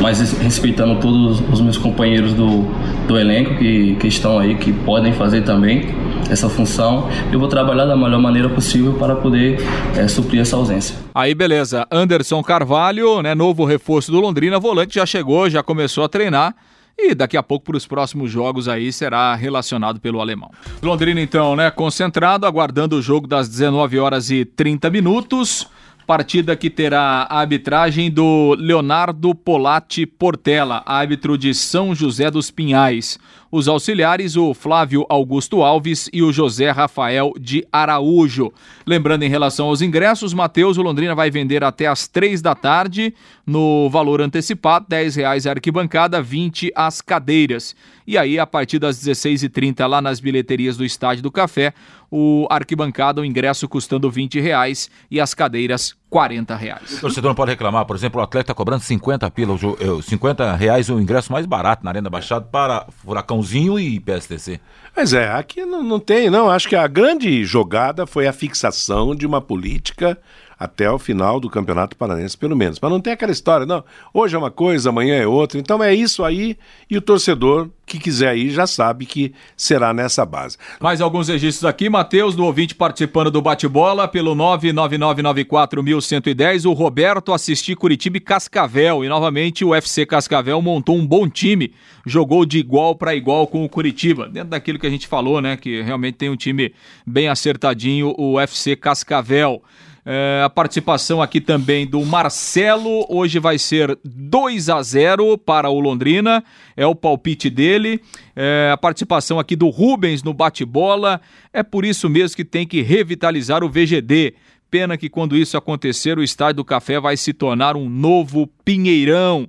mas 0.00 0.32
respeitando 0.38 1.00
todos 1.00 1.40
os 1.52 1.60
meus 1.60 1.76
companheiros 1.76 2.32
do, 2.34 2.62
do 3.06 3.18
elenco 3.18 3.56
que, 3.56 3.96
que 3.96 4.06
estão 4.06 4.38
aí, 4.38 4.54
que 4.56 4.72
podem 4.72 5.12
fazer 5.12 5.42
também 5.42 5.94
essa 6.30 6.48
função. 6.48 7.08
Eu 7.32 7.38
vou 7.38 7.48
trabalhar 7.48 7.84
da 7.84 7.96
melhor 7.96 8.20
maneira 8.20 8.48
possível 8.48 8.94
para 8.94 9.16
poder 9.16 9.58
é, 9.96 10.06
suprir 10.06 10.40
essa 10.40 10.56
ausência. 10.56 10.96
Aí 11.14 11.34
beleza, 11.34 11.86
Anderson 11.90 12.42
Carvalho, 12.42 13.22
né, 13.22 13.34
novo 13.34 13.64
reforço 13.64 14.12
do 14.12 14.20
Londrina, 14.20 14.58
volante 14.58 14.94
já 14.94 15.06
chegou, 15.06 15.50
já 15.50 15.62
começou 15.62 16.04
a 16.04 16.08
treinar 16.08 16.54
e 16.98 17.14
daqui 17.14 17.36
a 17.36 17.42
pouco 17.42 17.66
para 17.66 17.76
os 17.76 17.86
próximos 17.86 18.30
jogos 18.30 18.66
aí 18.66 18.92
será 18.92 19.34
relacionado 19.36 20.00
pelo 20.00 20.20
alemão. 20.20 20.50
Londrina 20.82 21.20
então, 21.20 21.54
né, 21.54 21.70
concentrado, 21.70 22.44
aguardando 22.44 22.96
o 22.96 23.02
jogo 23.02 23.26
das 23.28 23.48
19 23.48 23.98
horas 23.98 24.30
e 24.30 24.44
30 24.44 24.90
minutos. 24.90 25.68
Partida 26.08 26.56
que 26.56 26.70
terá 26.70 27.26
a 27.28 27.40
arbitragem 27.40 28.10
do 28.10 28.56
Leonardo 28.58 29.34
Polatti 29.34 30.06
Portela, 30.06 30.82
árbitro 30.86 31.36
de 31.36 31.52
São 31.52 31.94
José 31.94 32.30
dos 32.30 32.50
Pinhais. 32.50 33.18
Os 33.50 33.66
auxiliares, 33.66 34.36
o 34.36 34.52
Flávio 34.52 35.06
Augusto 35.08 35.62
Alves 35.62 36.10
e 36.12 36.22
o 36.22 36.30
José 36.30 36.70
Rafael 36.70 37.32
de 37.40 37.66
Araújo. 37.72 38.52
Lembrando 38.86 39.22
em 39.22 39.30
relação 39.30 39.68
aos 39.68 39.80
ingressos, 39.80 40.34
Matheus, 40.34 40.76
o 40.76 40.82
Londrina 40.82 41.14
vai 41.14 41.30
vender 41.30 41.64
até 41.64 41.86
às 41.86 42.06
três 42.06 42.42
da 42.42 42.54
tarde, 42.54 43.14
no 43.46 43.88
valor 43.88 44.20
antecipado, 44.20 44.86
R$ 44.90 45.08
reais 45.08 45.46
a 45.46 45.52
arquibancada, 45.52 46.20
20 46.20 46.70
as 46.74 47.00
cadeiras. 47.00 47.74
E 48.06 48.18
aí, 48.18 48.38
a 48.38 48.46
partir 48.46 48.78
das 48.78 49.02
16h30, 49.02 49.86
lá 49.86 50.02
nas 50.02 50.20
bilheterias 50.20 50.76
do 50.76 50.84
Estádio 50.84 51.22
do 51.22 51.32
Café, 51.32 51.72
o 52.10 52.46
arquibancada, 52.50 53.22
o 53.22 53.24
ingresso 53.24 53.66
custando 53.66 54.10
20 54.10 54.40
reais 54.40 54.90
e 55.10 55.18
as 55.18 55.32
cadeiras 55.32 55.96
40 56.10 56.56
reais. 56.56 56.98
O 56.98 57.00
torcedor 57.02 57.30
não 57.30 57.34
pode 57.34 57.50
reclamar, 57.50 57.84
por 57.84 57.94
exemplo, 57.94 58.20
o 58.20 58.24
atleta 58.24 58.44
está 58.44 58.54
cobrando 58.54 58.82
50 58.82 59.30
pila, 59.30 59.56
50 60.02 60.42
eh, 60.42 60.56
reais 60.56 60.88
o 60.88 60.98
ingresso 60.98 61.30
mais 61.30 61.44
barato 61.44 61.84
na 61.84 61.90
Arena 61.90 62.08
Baixada 62.08 62.44
para 62.44 62.86
Furacãozinho 63.04 63.78
e 63.78 64.00
PSTC. 64.00 64.60
Mas 64.96 65.12
é, 65.12 65.30
aqui 65.30 65.64
não, 65.64 65.82
não 65.82 66.00
tem, 66.00 66.30
não. 66.30 66.50
Acho 66.50 66.68
que 66.68 66.76
a 66.76 66.86
grande 66.86 67.44
jogada 67.44 68.06
foi 68.06 68.26
a 68.26 68.32
fixação 68.32 69.14
de 69.14 69.26
uma 69.26 69.40
política 69.40 70.18
até 70.58 70.90
o 70.90 70.98
final 70.98 71.38
do 71.38 71.48
Campeonato 71.48 71.96
Paranense, 71.96 72.36
pelo 72.36 72.56
menos. 72.56 72.80
Mas 72.80 72.90
não 72.90 73.00
tem 73.00 73.12
aquela 73.12 73.30
história, 73.30 73.64
não. 73.64 73.84
Hoje 74.12 74.34
é 74.34 74.38
uma 74.38 74.50
coisa, 74.50 74.88
amanhã 74.88 75.14
é 75.14 75.26
outra. 75.26 75.58
Então 75.58 75.82
é 75.82 75.94
isso 75.94 76.24
aí 76.24 76.56
e 76.90 76.96
o 76.96 77.00
torcedor 77.00 77.68
que 77.86 77.98
quiser 77.98 78.36
ir 78.36 78.50
já 78.50 78.66
sabe 78.66 79.06
que 79.06 79.32
será 79.56 79.94
nessa 79.94 80.26
base. 80.26 80.58
Mais 80.78 81.00
alguns 81.00 81.28
registros 81.28 81.64
aqui, 81.64 81.88
Matheus, 81.88 82.36
do 82.36 82.44
ouvinte 82.44 82.74
participando 82.74 83.30
do 83.30 83.40
bate-bola 83.40 84.06
pelo 84.06 84.36
99994110, 84.36 86.68
o 86.68 86.74
Roberto 86.74 87.32
assistiu 87.32 87.74
Curitiba 87.76 88.18
e 88.18 88.20
Cascavel 88.20 89.02
e 89.04 89.08
novamente 89.08 89.64
o 89.64 89.74
FC 89.74 90.04
Cascavel 90.04 90.60
montou 90.60 90.96
um 90.96 91.06
bom 91.06 91.26
time, 91.28 91.72
jogou 92.04 92.44
de 92.44 92.58
igual 92.58 92.94
para 92.94 93.14
igual 93.14 93.46
com 93.46 93.64
o 93.64 93.68
Curitiba. 93.68 94.28
Dentro 94.28 94.50
daquilo 94.50 94.78
que 94.78 94.86
a 94.86 94.90
gente 94.90 95.08
falou, 95.08 95.40
né, 95.40 95.56
que 95.56 95.80
realmente 95.80 96.16
tem 96.16 96.28
um 96.28 96.36
time 96.36 96.74
bem 97.06 97.28
acertadinho, 97.28 98.14
o 98.18 98.38
FC 98.38 98.76
Cascavel. 98.76 99.62
É, 100.10 100.40
a 100.42 100.48
participação 100.48 101.20
aqui 101.20 101.38
também 101.38 101.86
do 101.86 102.02
Marcelo. 102.02 103.04
Hoje 103.10 103.38
vai 103.38 103.58
ser 103.58 103.98
2 104.02 104.70
a 104.70 104.80
0 104.80 105.36
para 105.36 105.68
o 105.68 105.78
Londrina. 105.78 106.42
É 106.74 106.86
o 106.86 106.94
palpite 106.94 107.50
dele. 107.50 108.00
É, 108.34 108.70
a 108.72 108.76
participação 108.78 109.38
aqui 109.38 109.54
do 109.54 109.68
Rubens 109.68 110.22
no 110.22 110.32
bate-bola. 110.32 111.20
É 111.52 111.62
por 111.62 111.84
isso 111.84 112.08
mesmo 112.08 112.34
que 112.34 112.44
tem 112.44 112.66
que 112.66 112.80
revitalizar 112.80 113.62
o 113.62 113.68
VGD. 113.68 114.32
Pena 114.70 114.96
que 114.96 115.10
quando 115.10 115.36
isso 115.36 115.58
acontecer, 115.58 116.18
o 116.18 116.22
Estádio 116.22 116.56
do 116.56 116.64
Café 116.64 116.98
vai 116.98 117.14
se 117.14 117.34
tornar 117.34 117.76
um 117.76 117.86
novo 117.86 118.46
Pinheirão. 118.64 119.46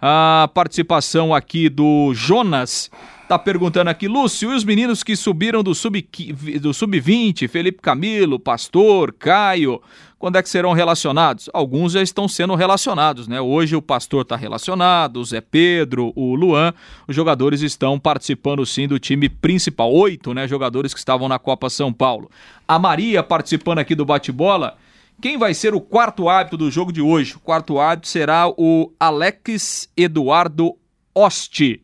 A 0.00 0.50
participação 0.52 1.34
aqui 1.34 1.68
do 1.68 2.12
Jonas 2.14 2.90
Tá 3.28 3.36
perguntando 3.36 3.90
aqui, 3.90 4.06
Lúcio, 4.06 4.52
e 4.52 4.54
os 4.54 4.62
meninos 4.62 5.02
que 5.02 5.16
subiram 5.16 5.60
do 5.60 5.74
sub-20, 5.74 6.60
do 6.60 6.72
sub 6.72 7.02
Felipe 7.48 7.82
Camilo, 7.82 8.38
Pastor, 8.38 9.12
Caio, 9.12 9.82
quando 10.16 10.36
é 10.36 10.42
que 10.42 10.48
serão 10.48 10.72
relacionados? 10.72 11.50
Alguns 11.52 11.94
já 11.94 12.02
estão 12.02 12.28
sendo 12.28 12.54
relacionados, 12.54 13.26
né? 13.26 13.40
Hoje 13.40 13.74
o 13.74 13.82
Pastor 13.82 14.22
está 14.22 14.36
relacionado, 14.36 15.16
o 15.16 15.24
Zé 15.24 15.40
Pedro, 15.40 16.12
o 16.14 16.36
Luan, 16.36 16.72
os 17.08 17.16
jogadores 17.16 17.62
estão 17.62 17.98
participando 17.98 18.64
sim 18.64 18.86
do 18.86 18.96
time 18.96 19.28
principal. 19.28 19.92
Oito, 19.92 20.32
né? 20.32 20.46
Jogadores 20.46 20.94
que 20.94 21.00
estavam 21.00 21.28
na 21.28 21.40
Copa 21.40 21.68
São 21.68 21.92
Paulo. 21.92 22.30
A 22.68 22.78
Maria 22.78 23.24
participando 23.24 23.80
aqui 23.80 23.96
do 23.96 24.04
bate-bola. 24.04 24.78
Quem 25.20 25.38
vai 25.38 25.54
ser 25.54 25.74
o 25.74 25.80
quarto 25.80 26.28
árbitro 26.28 26.58
do 26.58 26.70
jogo 26.70 26.92
de 26.92 27.00
hoje? 27.00 27.36
O 27.36 27.40
quarto 27.40 27.78
árbitro 27.78 28.10
será 28.10 28.48
o 28.48 28.92
Alex 29.00 29.90
Eduardo 29.96 30.76
Osti. 31.14 31.82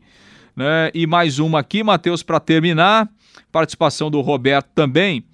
Né? 0.55 0.91
E 0.93 1.07
mais 1.07 1.39
uma 1.39 1.59
aqui, 1.59 1.83
Matheus, 1.83 2.21
para 2.21 2.39
terminar. 2.39 3.09
Participação 3.51 4.11
do 4.11 4.21
Roberto 4.21 4.69
também. 4.75 5.25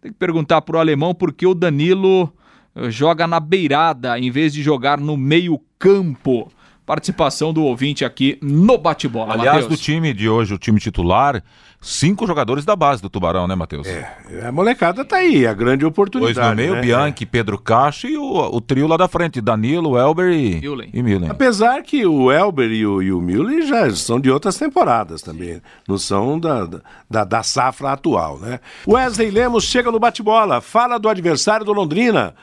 Tem 0.00 0.12
que 0.12 0.18
perguntar 0.18 0.62
para 0.62 0.76
o 0.76 0.80
alemão 0.80 1.12
por 1.12 1.32
que 1.32 1.44
o 1.44 1.54
Danilo 1.54 2.32
eh, 2.74 2.88
joga 2.88 3.26
na 3.26 3.40
beirada 3.40 4.16
em 4.18 4.30
vez 4.30 4.52
de 4.52 4.62
jogar 4.62 5.00
no 5.00 5.16
meio-campo. 5.16 6.50
participação 6.86 7.52
do 7.52 7.64
ouvinte 7.64 8.04
aqui 8.04 8.38
no 8.40 8.78
bate-bola. 8.78 9.34
Aliás, 9.34 9.62
Mateus. 9.62 9.78
do 9.78 9.82
time 9.82 10.14
de 10.14 10.28
hoje, 10.28 10.54
o 10.54 10.58
time 10.58 10.78
titular, 10.78 11.42
cinco 11.80 12.26
jogadores 12.26 12.64
da 12.64 12.76
base 12.76 13.00
do 13.00 13.08
Tubarão, 13.08 13.46
né, 13.46 13.54
Matheus? 13.54 13.86
É, 13.86 14.06
a 14.44 14.52
molecada 14.52 15.04
tá 15.04 15.16
aí, 15.16 15.46
a 15.46 15.54
grande 15.54 15.84
oportunidade. 15.84 16.34
Dois 16.34 16.48
no 16.50 16.56
meio, 16.56 16.74
né? 16.74 16.80
Bianchi, 16.80 17.24
Pedro 17.24 17.58
Caixa 17.58 18.08
e 18.08 18.16
o, 18.16 18.22
o 18.22 18.60
trio 18.60 18.86
lá 18.86 18.96
da 18.96 19.08
frente, 19.08 19.40
Danilo, 19.40 19.96
Elber 19.96 20.30
e, 20.30 20.60
e 20.92 21.02
Millen. 21.02 21.30
Apesar 21.30 21.82
que 21.82 22.04
o 22.04 22.30
Elber 22.30 22.70
e 22.70 22.86
o, 22.86 23.02
e 23.02 23.12
o 23.12 23.20
Millen 23.20 23.62
já 23.62 23.90
são 23.90 24.20
de 24.20 24.30
outras 24.30 24.56
temporadas 24.56 25.22
também, 25.22 25.60
não 25.88 25.96
são 25.96 26.38
da, 26.38 26.68
da, 27.08 27.24
da 27.24 27.42
safra 27.42 27.92
atual, 27.92 28.38
né? 28.38 28.60
Wesley 28.86 29.30
Lemos 29.30 29.64
chega 29.64 29.90
no 29.90 29.98
bate-bola, 29.98 30.60
fala 30.60 30.98
do 30.98 31.08
adversário 31.08 31.64
do 31.64 31.72
Londrina, 31.72 32.34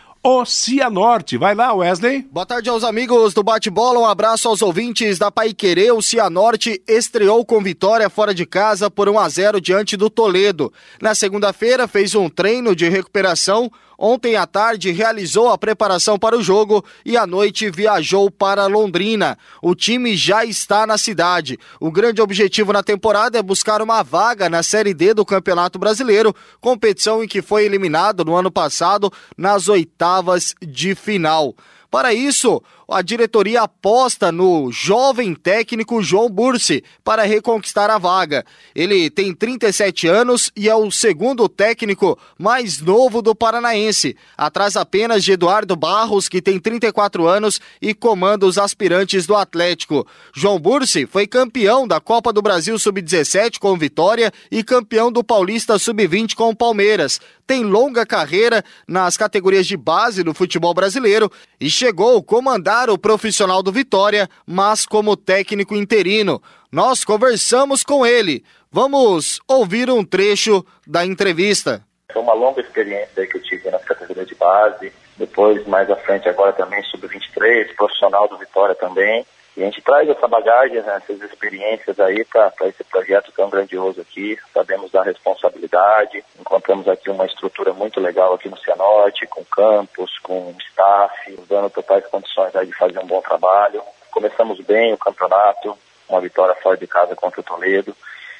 Cianorte. 0.46 1.38
Vai 1.38 1.56
lá, 1.56 1.74
Wesley. 1.74 2.28
Boa 2.32 2.46
tarde 2.46 2.70
aos 2.70 2.84
amigos 2.84 3.34
do 3.34 3.44
Bate-Bola, 3.44 4.00
um 4.00 4.06
abraço 4.06 4.48
aos 4.48 4.62
ouvintes 4.62 5.18
da 5.18 5.32
Paiquerê. 5.32 5.92
O 5.92 6.02
Cianorte 6.02 6.82
estreou 6.88 7.46
com 7.46 7.62
vitória 7.62 8.10
fora 8.10 8.34
de 8.34 8.46
casa 8.46 8.90
por 8.90 9.08
1 9.10 9.20
a 9.20 9.30
0 9.30 9.62
diante 9.62 9.96
do 9.96 10.10
Toledo. 10.10 10.72
Na 11.02 11.16
segunda-feira 11.16 11.88
fez 11.88 12.16
um 12.16 12.30
treino 12.30 12.76
de 12.76 12.90
recuperação 12.90 13.72
Ontem 13.98 14.36
à 14.36 14.46
tarde 14.46 14.92
realizou 14.92 15.50
a 15.50 15.58
preparação 15.58 16.20
para 16.20 16.38
o 16.38 16.44
jogo 16.44 16.86
e 17.04 17.18
à 17.18 17.26
noite 17.26 17.72
viajou 17.72 18.30
para 18.30 18.68
Londrina. 18.68 19.38
O 19.62 19.74
time 19.74 20.16
já 20.16 20.46
está 20.46 20.86
na 20.86 20.98
cidade. 20.98 21.58
O 21.80 21.92
grande 21.92 22.22
objetivo 22.22 22.72
na 22.72 22.84
temporada 22.84 23.40
é 23.40 23.42
buscar 23.42 23.82
uma 23.82 24.04
vaga 24.04 24.50
na 24.50 24.62
Série 24.62 24.94
D 24.94 25.16
do 25.16 25.26
Campeonato 25.26 25.80
Brasileiro, 25.80 26.36
competição 26.62 27.24
em 27.24 27.28
que 27.28 27.42
foi 27.42 27.66
eliminado 27.66 28.24
no 28.24 28.36
ano 28.36 28.52
passado 28.52 29.12
nas 29.36 29.68
oitavas 29.68 30.54
de 30.62 30.94
final. 30.94 31.56
Para 31.90 32.14
isso, 32.14 32.62
a 32.90 33.02
diretoria 33.02 33.64
aposta 33.64 34.32
no 34.32 34.72
jovem 34.72 35.36
técnico 35.36 36.02
João 36.02 36.30
Bursi 36.30 36.84
para 37.04 37.24
reconquistar 37.24 37.90
a 37.90 37.98
vaga. 37.98 38.46
Ele 38.74 39.10
tem 39.10 39.34
37 39.34 40.08
anos 40.08 40.52
e 40.56 40.70
é 40.70 40.76
o 40.76 40.90
segundo 40.90 41.50
técnico 41.50 42.18
mais 42.40 42.80
novo 42.80 43.22
do 43.22 43.36
Paranaense, 43.36 44.16
atrás 44.38 44.78
apenas 44.78 45.24
de 45.24 45.34
Eduardo 45.34 45.76
Barros, 45.76 46.30
que 46.30 46.42
tem 46.42 46.60
34 46.60 47.28
anos 47.28 47.60
e 47.82 47.94
comanda 47.94 48.46
os 48.46 48.58
aspirantes 48.58 49.28
do 49.28 49.36
Atlético. 49.36 50.08
João 50.34 50.58
Bursi 50.58 51.06
foi 51.06 51.28
campeão 51.28 51.86
da 51.86 52.00
Copa 52.00 52.32
do 52.32 52.42
Brasil 52.42 52.80
Sub-17 52.80 53.60
com 53.60 53.78
Vitória 53.78 54.32
e 54.50 54.64
campeão 54.64 55.12
do 55.12 55.24
Paulista 55.24 55.78
Sub-20 55.78 56.36
com 56.36 56.56
Palmeiras. 56.56 57.20
Tem 57.46 57.64
longa 57.64 58.06
carreira 58.06 58.64
nas 58.88 59.16
categorias 59.16 59.66
de 59.66 59.78
base 59.78 60.22
do 60.22 60.34
futebol 60.34 60.74
brasileiro 60.74 61.32
e 61.60 61.70
chegou 61.70 62.18
a 62.18 62.24
comandar 62.24 62.77
o 62.90 62.98
profissional 62.98 63.64
do 63.64 63.72
Vitória, 63.72 64.30
mas 64.46 64.86
como 64.86 65.18
técnico 65.18 65.76
interino. 65.76 66.42
Nós 66.72 67.04
conversamos 67.04 67.84
com 67.84 68.06
ele. 68.06 68.44
Vamos 68.72 69.40
ouvir 69.48 69.90
um 69.90 70.04
trecho 70.04 70.64
da 70.86 71.06
entrevista. 71.06 71.84
Foi 72.14 72.22
uma 72.22 72.34
longa 72.34 72.62
experiência 72.62 73.26
que 73.26 73.38
eu 73.38 73.42
tive 73.42 73.70
na 73.72 73.80
categoria 73.80 74.26
de 74.26 74.36
base, 74.36 74.94
depois 75.18 75.66
mais 75.68 75.90
à 75.90 75.96
frente 75.96 76.30
agora 76.30 76.54
também 76.54 76.82
sub-23, 76.84 77.76
profissional 77.76 78.28
do 78.28 78.38
Vitória 78.38 78.76
também. 78.76 79.26
E 79.58 79.64
a 79.64 79.66
gente 79.66 79.82
traz 79.82 80.08
essa 80.08 80.28
bagagem, 80.28 80.84
né, 80.84 80.98
essas 80.98 81.20
experiências 81.20 82.00
aí 82.00 82.24
para 82.26 82.54
esse 82.68 82.84
projeto 82.84 83.32
tão 83.36 83.50
grandioso 83.50 84.00
aqui. 84.00 84.38
Sabemos 84.54 84.92
da 84.92 85.02
responsabilidade, 85.02 86.24
encontramos 86.40 86.88
aqui 86.88 87.10
uma 87.10 87.26
estrutura 87.26 87.74
muito 87.74 88.00
legal 88.00 88.36
aqui 88.36 88.48
no 88.50 88.58
Cianorte, 88.60 89.26
com 89.26 89.44
campus, 89.46 90.16
com 90.20 90.54
staff, 90.60 91.36
dando 91.50 91.72
totais 91.72 92.06
condições 92.06 92.56
aí 92.56 92.68
de 92.68 92.74
fazer 92.74 93.00
um 93.00 93.08
bom 93.08 93.20
trabalho. 93.20 93.82
Começamos 94.12 94.64
bem 94.64 94.94
o 94.94 94.98
campeonato, 94.98 95.76
uma 96.08 96.22
vitória 96.22 96.54
fora 96.62 96.78
de 96.78 96.86
casa 96.86 97.16
contra 97.16 97.42
o 97.42 97.44
Toledo. 97.44 97.98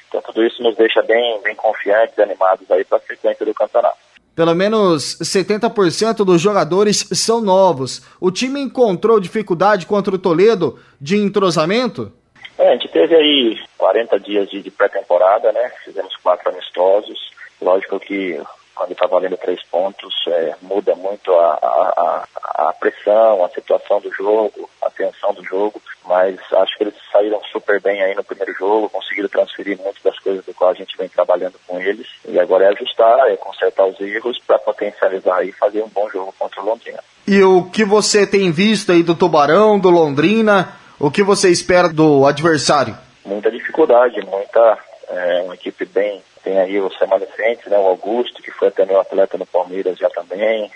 Então 0.08 0.22
tudo 0.22 0.44
isso 0.44 0.62
nos 0.62 0.76
deixa 0.76 1.02
bem, 1.02 1.40
bem 1.42 1.56
confiantes 1.56 2.16
animados 2.20 2.70
aí 2.70 2.84
para 2.84 2.98
a 2.98 3.00
sequência 3.00 3.44
do 3.44 3.52
campeonato. 3.52 4.07
Pelo 4.38 4.54
menos 4.54 5.18
70% 5.18 6.24
dos 6.24 6.40
jogadores 6.40 7.08
são 7.10 7.40
novos. 7.40 8.00
O 8.20 8.30
time 8.30 8.60
encontrou 8.60 9.18
dificuldade 9.18 9.84
contra 9.84 10.14
o 10.14 10.18
Toledo 10.18 10.78
de 11.00 11.16
entrosamento? 11.16 12.12
É, 12.56 12.68
a 12.68 12.72
gente 12.74 12.86
teve 12.86 13.16
aí 13.16 13.58
40 13.76 14.20
dias 14.20 14.48
de, 14.48 14.70
pré-temporada, 14.70 15.50
né? 15.50 15.72
Fizemos 15.84 16.14
quatro 16.22 16.50
amistosos. 16.50 17.32
Lógico 17.60 17.98
que 17.98 18.40
quando 18.78 18.92
está 18.92 19.08
valendo 19.08 19.36
três 19.36 19.60
pontos, 19.64 20.14
é, 20.28 20.54
muda 20.62 20.94
muito 20.94 21.32
a, 21.34 21.54
a, 21.54 22.24
a, 22.68 22.72
pressão, 22.74 23.44
a 23.44 23.48
situação 23.50 24.00
do 24.00 24.12
jogo, 24.12 24.70
a 24.80 24.88
tensão 24.88 25.34
do 25.34 25.44
jogo, 25.44 25.82
mas 26.06 26.38
acho 26.52 26.78
que 26.78 26.84
eles 26.84 26.94
saíram 27.10 27.40
super 27.50 27.80
bem 27.80 28.00
aí 28.00 28.14
no 28.14 28.22
primeiro 28.22 28.54
jogo, 28.54 28.88
conseguiram 28.88 29.28
transferir 29.28 29.76
muitas 29.78 30.00
das 30.00 30.18
coisas 30.20 30.44
do 30.44 30.54
qual 30.54 30.70
a 30.70 30.74
gente 30.74 30.96
vem 30.96 31.08
trabalhando 31.08 31.54
com 31.66 31.80
eles, 31.80 32.06
e 32.24 32.38
agora 32.38 32.66
é 32.66 32.68
ajustar, 32.68 33.28
é 33.28 33.36
consertar 33.36 33.84
os 33.84 34.00
erros 34.00 34.38
para 34.46 34.60
potencializar 34.60 35.44
e 35.44 35.50
fazer 35.50 35.82
um 35.82 35.88
bom 35.88 36.08
jogo 36.08 36.32
contra 36.38 36.62
o 36.62 36.64
Londrina. 36.64 37.02
E 37.26 37.42
o 37.42 37.64
que 37.64 37.84
você 37.84 38.26
tem 38.26 38.52
visto 38.52 38.92
aí 38.92 39.02
do 39.02 39.16
Tubarão, 39.16 39.78
do 39.78 39.90
Londrina, 39.90 40.78
o 41.00 41.10
que 41.10 41.24
você 41.24 41.50
espera 41.50 41.88
do 41.88 42.24
adversário? 42.24 42.96
Muita 43.26 43.50
dificuldade, 43.50 44.24
muita, 44.24 44.78
é, 45.08 45.42
uma 45.42 45.54
equipe 45.54 45.84
bem 45.84 46.22
tem 46.48 46.58
aí 46.58 46.80
os 46.80 46.96
remanescentes, 46.96 47.66
né, 47.66 47.78
o 47.78 47.86
Augusto, 47.86 48.42
que 48.42 48.50
foi 48.50 48.68
até 48.68 48.86
meu 48.86 48.98
atleta 48.98 49.36
no 49.36 49.44
Palmeiras 49.44 49.98
já 49.98 50.08
também, 50.08 50.70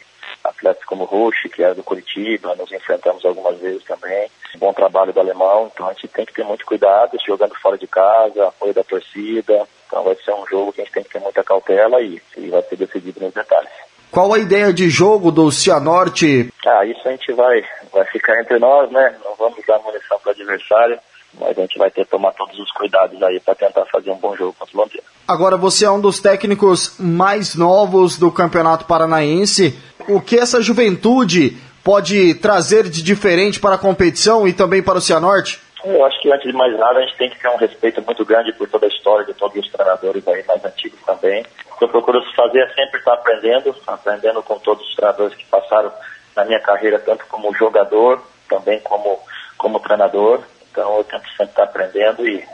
atletas 0.44 0.84
como 0.84 1.04
o 1.04 1.06
Rush, 1.06 1.48
que 1.50 1.62
é 1.62 1.72
do 1.72 1.82
Curitiba, 1.82 2.54
nos 2.56 2.70
enfrentamos 2.70 3.24
algumas 3.24 3.58
vezes 3.58 3.82
também. 3.84 4.28
Bom 4.58 4.70
trabalho 4.74 5.14
do 5.14 5.20
alemão, 5.20 5.70
então 5.72 5.88
a 5.88 5.94
gente 5.94 6.08
tem 6.08 6.26
que 6.26 6.34
ter 6.34 6.44
muito 6.44 6.66
cuidado, 6.66 7.16
jogando 7.26 7.54
fora 7.54 7.78
de 7.78 7.86
casa, 7.86 8.48
apoio 8.48 8.74
da 8.74 8.84
torcida. 8.84 9.66
Então 9.86 10.04
vai 10.04 10.14
ser 10.16 10.34
um 10.34 10.46
jogo 10.46 10.74
que 10.74 10.82
a 10.82 10.84
gente 10.84 10.92
tem 10.92 11.04
que 11.04 11.10
ter 11.10 11.20
muita 11.20 11.42
cautela 11.42 12.02
e, 12.02 12.20
e 12.36 12.50
vai 12.50 12.60
ser 12.62 12.76
decidido 12.76 13.20
nos 13.20 13.32
detalhes. 13.32 13.70
Qual 14.10 14.30
a 14.34 14.38
ideia 14.38 14.74
de 14.74 14.90
jogo 14.90 15.30
do 15.30 15.50
Cianorte? 15.50 16.52
Ah, 16.66 16.84
isso 16.84 17.00
a 17.08 17.12
gente 17.12 17.32
vai, 17.32 17.64
vai 17.90 18.04
ficar 18.08 18.38
entre 18.42 18.58
nós, 18.58 18.90
né? 18.90 19.16
Não 19.24 19.34
vamos 19.36 19.64
dar 19.66 19.78
munição 19.78 20.18
para 20.18 20.28
o 20.28 20.32
adversário 20.32 21.00
mas 21.38 21.56
a 21.56 21.62
gente 21.62 21.78
vai 21.78 21.90
ter 21.90 22.04
que 22.04 22.10
tomar 22.10 22.32
todos 22.32 22.58
os 22.58 22.70
cuidados 22.72 23.22
aí 23.22 23.40
para 23.40 23.54
tentar 23.54 23.86
fazer 23.86 24.10
um 24.10 24.16
bom 24.16 24.36
jogo 24.36 24.54
contra 24.58 24.76
o 24.76 24.80
Londrina. 24.80 25.04
Agora 25.26 25.56
você 25.56 25.84
é 25.84 25.90
um 25.90 26.00
dos 26.00 26.20
técnicos 26.20 26.96
mais 26.98 27.54
novos 27.54 28.18
do 28.18 28.30
Campeonato 28.30 28.84
Paranaense. 28.84 29.78
O 30.08 30.20
que 30.20 30.36
essa 30.36 30.60
juventude 30.60 31.56
pode 31.84 32.34
trazer 32.34 32.88
de 32.88 33.02
diferente 33.02 33.60
para 33.60 33.76
a 33.76 33.78
competição 33.78 34.46
e 34.46 34.52
também 34.52 34.82
para 34.82 34.98
o 34.98 35.00
Cianorte? 35.00 35.60
Eu 35.84 36.04
acho 36.04 36.20
que 36.20 36.32
antes 36.32 36.46
de 36.46 36.56
mais 36.56 36.76
nada 36.78 36.98
a 36.98 37.02
gente 37.02 37.16
tem 37.16 37.30
que 37.30 37.40
ter 37.40 37.48
um 37.48 37.56
respeito 37.56 38.02
muito 38.02 38.24
grande 38.24 38.52
por 38.52 38.68
toda 38.68 38.86
a 38.86 38.88
história 38.88 39.24
de 39.26 39.34
todos 39.34 39.56
os 39.56 39.70
treinadores 39.70 40.26
aí 40.28 40.44
mais 40.46 40.64
antigos 40.64 41.00
também. 41.04 41.44
O 41.74 41.78
que 41.78 41.84
eu 41.84 41.88
procuro 41.88 42.22
fazer 42.36 42.60
é 42.60 42.68
sempre 42.74 42.98
estar 42.98 43.14
aprendendo, 43.14 43.74
aprendendo 43.86 44.42
com 44.42 44.58
todos 44.58 44.86
os 44.86 44.94
treinadores 44.94 45.36
que 45.36 45.44
passaram 45.46 45.92
na 46.36 46.44
minha 46.44 46.60
carreira, 46.60 46.98
tanto 47.00 47.26
como 47.26 47.54
jogador, 47.54 48.22
também 48.48 48.80
como, 48.80 49.18
como 49.56 49.80
treinador. 49.80 50.40
Então 50.70 50.98
eu 50.98 51.04
tento 51.04 51.28
sempre 51.30 51.46
estar 51.46 51.64
aprendendo 51.64 52.26
e, 52.26 52.44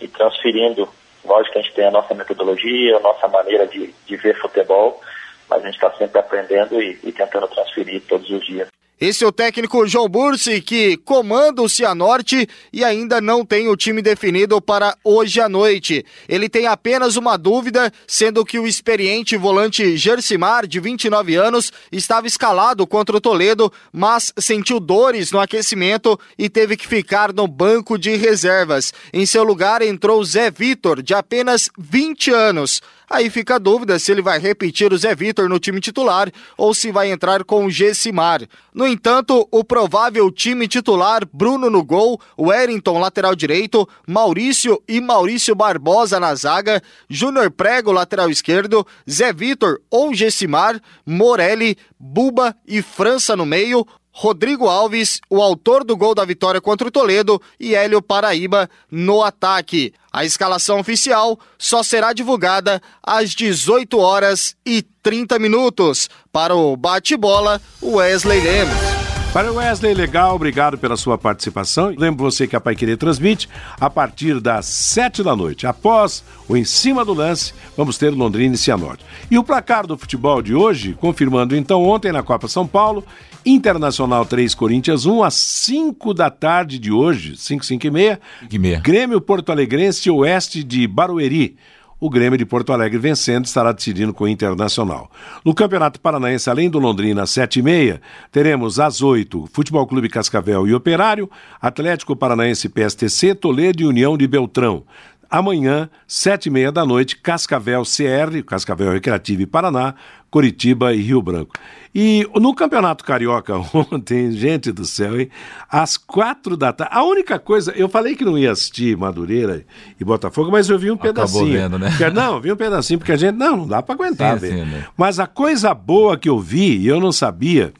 e 0.00 0.08
transferindo. 0.08 0.88
Lógico 1.24 1.52
que 1.52 1.58
a 1.58 1.62
gente 1.62 1.74
tem 1.74 1.86
a 1.86 1.90
nossa 1.90 2.14
metodologia, 2.14 2.96
a 2.96 3.00
nossa 3.00 3.26
maneira 3.28 3.66
de, 3.66 3.94
de 4.06 4.16
ver 4.16 4.38
futebol, 4.40 5.00
mas 5.48 5.62
a 5.62 5.66
gente 5.66 5.74
está 5.74 5.90
sempre 5.92 6.20
aprendendo 6.20 6.80
e, 6.80 6.98
e 7.02 7.12
tentando 7.12 7.48
transferir 7.48 8.02
todos 8.06 8.28
os 8.30 8.44
dias. 8.44 8.68
Esse 9.06 9.22
é 9.22 9.26
o 9.26 9.32
técnico 9.32 9.86
João 9.86 10.08
Bursi, 10.08 10.62
que 10.62 10.96
comanda 10.96 11.60
o 11.60 11.68
Cianorte 11.68 12.48
e 12.72 12.82
ainda 12.82 13.20
não 13.20 13.44
tem 13.44 13.68
o 13.68 13.76
time 13.76 14.00
definido 14.00 14.62
para 14.62 14.96
hoje 15.04 15.42
à 15.42 15.46
noite. 15.46 16.06
Ele 16.26 16.48
tem 16.48 16.66
apenas 16.66 17.14
uma 17.14 17.36
dúvida, 17.36 17.92
sendo 18.06 18.46
que 18.46 18.58
o 18.58 18.66
experiente 18.66 19.36
volante 19.36 19.94
Gersimar, 19.98 20.66
de 20.66 20.80
29 20.80 21.34
anos, 21.34 21.70
estava 21.92 22.26
escalado 22.26 22.86
contra 22.86 23.14
o 23.14 23.20
Toledo, 23.20 23.70
mas 23.92 24.32
sentiu 24.38 24.80
dores 24.80 25.30
no 25.30 25.38
aquecimento 25.38 26.18
e 26.38 26.48
teve 26.48 26.74
que 26.74 26.88
ficar 26.88 27.30
no 27.30 27.46
banco 27.46 27.98
de 27.98 28.16
reservas. 28.16 28.94
Em 29.12 29.26
seu 29.26 29.44
lugar 29.44 29.82
entrou 29.82 30.24
Zé 30.24 30.50
Vitor, 30.50 31.02
de 31.02 31.12
apenas 31.12 31.68
20 31.76 32.30
anos. 32.30 32.80
Aí 33.08 33.28
fica 33.28 33.56
a 33.56 33.58
dúvida 33.58 33.98
se 33.98 34.10
ele 34.10 34.22
vai 34.22 34.38
repetir 34.38 34.92
o 34.92 34.96
Zé 34.96 35.14
Vitor 35.14 35.48
no 35.48 35.58
time 35.58 35.80
titular 35.80 36.30
ou 36.56 36.72
se 36.72 36.90
vai 36.90 37.10
entrar 37.10 37.44
com 37.44 37.66
o 37.66 37.70
Gessimar. 37.70 38.42
No 38.72 38.86
entanto, 38.86 39.46
o 39.50 39.62
provável 39.62 40.30
time 40.30 40.66
titular, 40.66 41.22
Bruno 41.32 41.68
no 41.68 41.84
gol, 41.84 42.20
Wellington 42.38 42.98
lateral 42.98 43.34
direito, 43.36 43.88
Maurício 44.06 44.82
e 44.88 45.00
Maurício 45.00 45.54
Barbosa 45.54 46.18
na 46.18 46.34
zaga, 46.34 46.82
Júnior 47.08 47.50
Prego 47.50 47.92
lateral 47.92 48.30
esquerdo, 48.30 48.86
Zé 49.08 49.32
Vitor 49.32 49.80
ou 49.90 50.14
Gessimar, 50.14 50.80
Morelli, 51.06 51.76
Buba 51.98 52.56
e 52.66 52.82
França 52.82 53.36
no 53.36 53.46
meio, 53.46 53.86
Rodrigo 54.16 54.68
Alves, 54.68 55.20
o 55.28 55.42
autor 55.42 55.82
do 55.82 55.96
gol 55.96 56.14
da 56.14 56.24
vitória 56.24 56.60
contra 56.60 56.86
o 56.86 56.90
Toledo, 56.90 57.42
e 57.58 57.74
Hélio 57.74 58.00
Paraíba 58.00 58.70
no 58.88 59.24
ataque. 59.24 59.92
A 60.12 60.24
escalação 60.24 60.78
oficial 60.78 61.36
só 61.58 61.82
será 61.82 62.12
divulgada 62.12 62.80
às 63.02 63.30
18 63.30 63.98
horas 63.98 64.54
e 64.64 64.82
30 65.02 65.36
minutos. 65.40 66.08
Para 66.32 66.54
o 66.54 66.76
bate-bola, 66.76 67.60
Wesley 67.82 68.40
Lemos. 68.40 68.94
Valeu, 69.34 69.56
Wesley, 69.56 69.94
legal, 69.94 70.36
obrigado 70.36 70.78
pela 70.78 70.96
sua 70.96 71.18
participação. 71.18 71.92
Lembro 71.98 72.22
você 72.22 72.46
que 72.46 72.54
a 72.54 72.60
Pai 72.60 72.76
Querer 72.76 72.96
transmite 72.96 73.48
a 73.80 73.90
partir 73.90 74.38
das 74.38 74.66
sete 74.66 75.24
da 75.24 75.34
noite. 75.34 75.66
Após 75.66 76.22
o 76.48 76.56
Em 76.56 76.64
Cima 76.64 77.04
do 77.04 77.12
Lance, 77.12 77.52
vamos 77.76 77.98
ter 77.98 78.10
Londrina 78.10 78.54
e 78.54 78.58
Cianorte. 78.58 79.04
E 79.28 79.36
o 79.36 79.42
placar 79.42 79.88
do 79.88 79.98
futebol 79.98 80.40
de 80.40 80.54
hoje, 80.54 80.96
confirmando 81.00 81.56
então 81.56 81.82
ontem 81.82 82.12
na 82.12 82.22
Copa 82.22 82.46
São 82.46 82.64
Paulo, 82.64 83.04
Internacional 83.46 84.24
3, 84.24 84.54
Corinthians 84.54 85.06
1, 85.06 85.22
às 85.22 85.34
5 85.34 86.14
da 86.14 86.30
tarde 86.30 86.78
de 86.78 86.90
hoje, 86.90 87.36
5, 87.36 87.64
5 87.64 87.86
e 87.86 87.90
meia, 87.90 88.20
e 88.50 88.58
meia. 88.58 88.80
Grêmio 88.80 89.20
Porto 89.20 89.52
Alegrense 89.52 90.10
Oeste 90.10 90.62
de 90.64 90.86
Barueri 90.86 91.56
o 92.04 92.10
Grêmio 92.10 92.36
de 92.36 92.44
Porto 92.44 92.70
Alegre 92.70 92.98
vencendo 92.98 93.46
estará 93.46 93.72
decidindo 93.72 94.12
com 94.12 94.24
o 94.24 94.28
Internacional. 94.28 95.10
No 95.42 95.54
Campeonato 95.54 95.98
Paranaense, 95.98 96.50
além 96.50 96.68
do 96.68 96.78
Londrina 96.78 97.22
às 97.22 97.30
7h30, 97.30 97.98
teremos 98.30 98.78
às 98.78 99.00
8 99.00 99.48
Futebol 99.50 99.86
Clube 99.86 100.10
Cascavel 100.10 100.66
e 100.66 100.74
Operário, 100.74 101.30
Atlético 101.58 102.14
Paranaense 102.14 102.68
PSTC, 102.68 103.34
Toledo 103.34 103.82
e 103.82 103.86
União 103.86 104.18
de 104.18 104.26
Beltrão. 104.26 104.84
Amanhã, 105.30 105.88
sete 106.06 106.46
e 106.46 106.50
meia 106.50 106.70
da 106.70 106.84
noite, 106.84 107.16
Cascavel 107.16 107.82
CR, 107.82 108.42
Cascavel 108.46 108.92
Recreativo 108.92 109.42
e 109.42 109.46
Paraná, 109.46 109.94
Curitiba 110.30 110.92
e 110.92 111.00
Rio 111.00 111.22
Branco. 111.22 111.54
E 111.94 112.28
no 112.34 112.54
Campeonato 112.54 113.04
Carioca 113.04 113.54
ontem, 113.72 114.32
gente 114.32 114.72
do 114.72 114.84
céu, 114.84 115.20
hein? 115.20 115.30
Às 115.70 115.96
quatro 115.96 116.56
da 116.56 116.72
tarde. 116.72 116.92
A 116.92 117.04
única 117.04 117.38
coisa, 117.38 117.72
eu 117.76 117.88
falei 117.88 118.16
que 118.16 118.24
não 118.24 118.36
ia 118.36 118.50
assistir 118.50 118.96
Madureira 118.96 119.64
e 119.98 120.04
Botafogo, 120.04 120.50
mas 120.50 120.68
eu 120.68 120.78
vi 120.78 120.90
um 120.90 120.94
Acabou 120.94 121.14
pedacinho. 121.14 121.52
Vendo, 121.52 121.78
né? 121.78 121.90
Porque, 121.90 122.10
não, 122.10 122.34
eu 122.34 122.40
vi 122.40 122.52
um 122.52 122.56
pedacinho, 122.56 122.98
porque 122.98 123.12
a 123.12 123.16
gente. 123.16 123.36
Não, 123.36 123.58
não 123.58 123.68
dá 123.68 123.80
para 123.80 123.94
aguentar, 123.94 124.40
sim, 124.40 124.48
sim, 124.48 124.64
né? 124.64 124.86
Mas 124.96 125.20
a 125.20 125.26
coisa 125.26 125.72
boa 125.72 126.16
que 126.16 126.28
eu 126.28 126.40
vi, 126.40 126.78
e 126.78 126.88
eu 126.88 126.98
não 126.98 127.12
sabia 127.12 127.72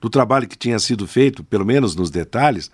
do 0.00 0.10
trabalho 0.10 0.48
que 0.48 0.58
tinha 0.58 0.80
sido 0.80 1.06
feito, 1.06 1.44
pelo 1.44 1.64
menos 1.64 1.94
nos 1.94 2.10
detalhes, 2.10 2.68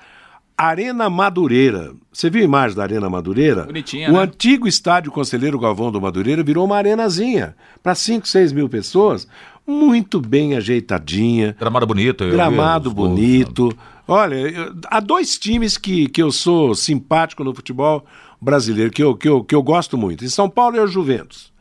Arena 0.58 1.08
Madureira. 1.08 1.92
Você 2.12 2.28
viu 2.28 2.42
a 2.42 2.44
imagem 2.44 2.76
da 2.76 2.82
Arena 2.82 3.08
Madureira? 3.08 3.62
Bonitinha, 3.62 4.10
o 4.10 4.14
né? 4.14 4.22
antigo 4.22 4.66
estádio 4.66 5.12
Conselheiro 5.12 5.56
Galvão 5.56 5.92
do 5.92 6.00
Madureira 6.00 6.42
virou 6.42 6.64
uma 6.64 6.76
arenazinha 6.76 7.54
para 7.80 7.94
5, 7.94 8.26
6 8.26 8.52
mil 8.52 8.68
pessoas, 8.68 9.28
muito 9.64 10.20
bem 10.20 10.56
ajeitadinha. 10.56 11.54
Gramado 11.60 11.86
bonito. 11.86 12.28
Gramado 12.28 12.90
bonito. 12.90 13.72
Olha, 14.08 14.34
eu, 14.34 14.74
há 14.88 14.98
dois 14.98 15.38
times 15.38 15.78
que, 15.78 16.08
que 16.08 16.20
eu 16.20 16.32
sou 16.32 16.74
simpático 16.74 17.44
no 17.44 17.54
futebol 17.54 18.04
brasileiro, 18.40 18.90
que 18.90 19.02
eu, 19.02 19.14
que, 19.14 19.28
eu, 19.28 19.44
que 19.44 19.54
eu 19.54 19.62
gosto 19.62 19.96
muito. 19.96 20.24
Em 20.24 20.28
São 20.28 20.50
Paulo 20.50 20.76
é 20.76 20.82
o 20.82 20.88
Juventus. 20.88 21.52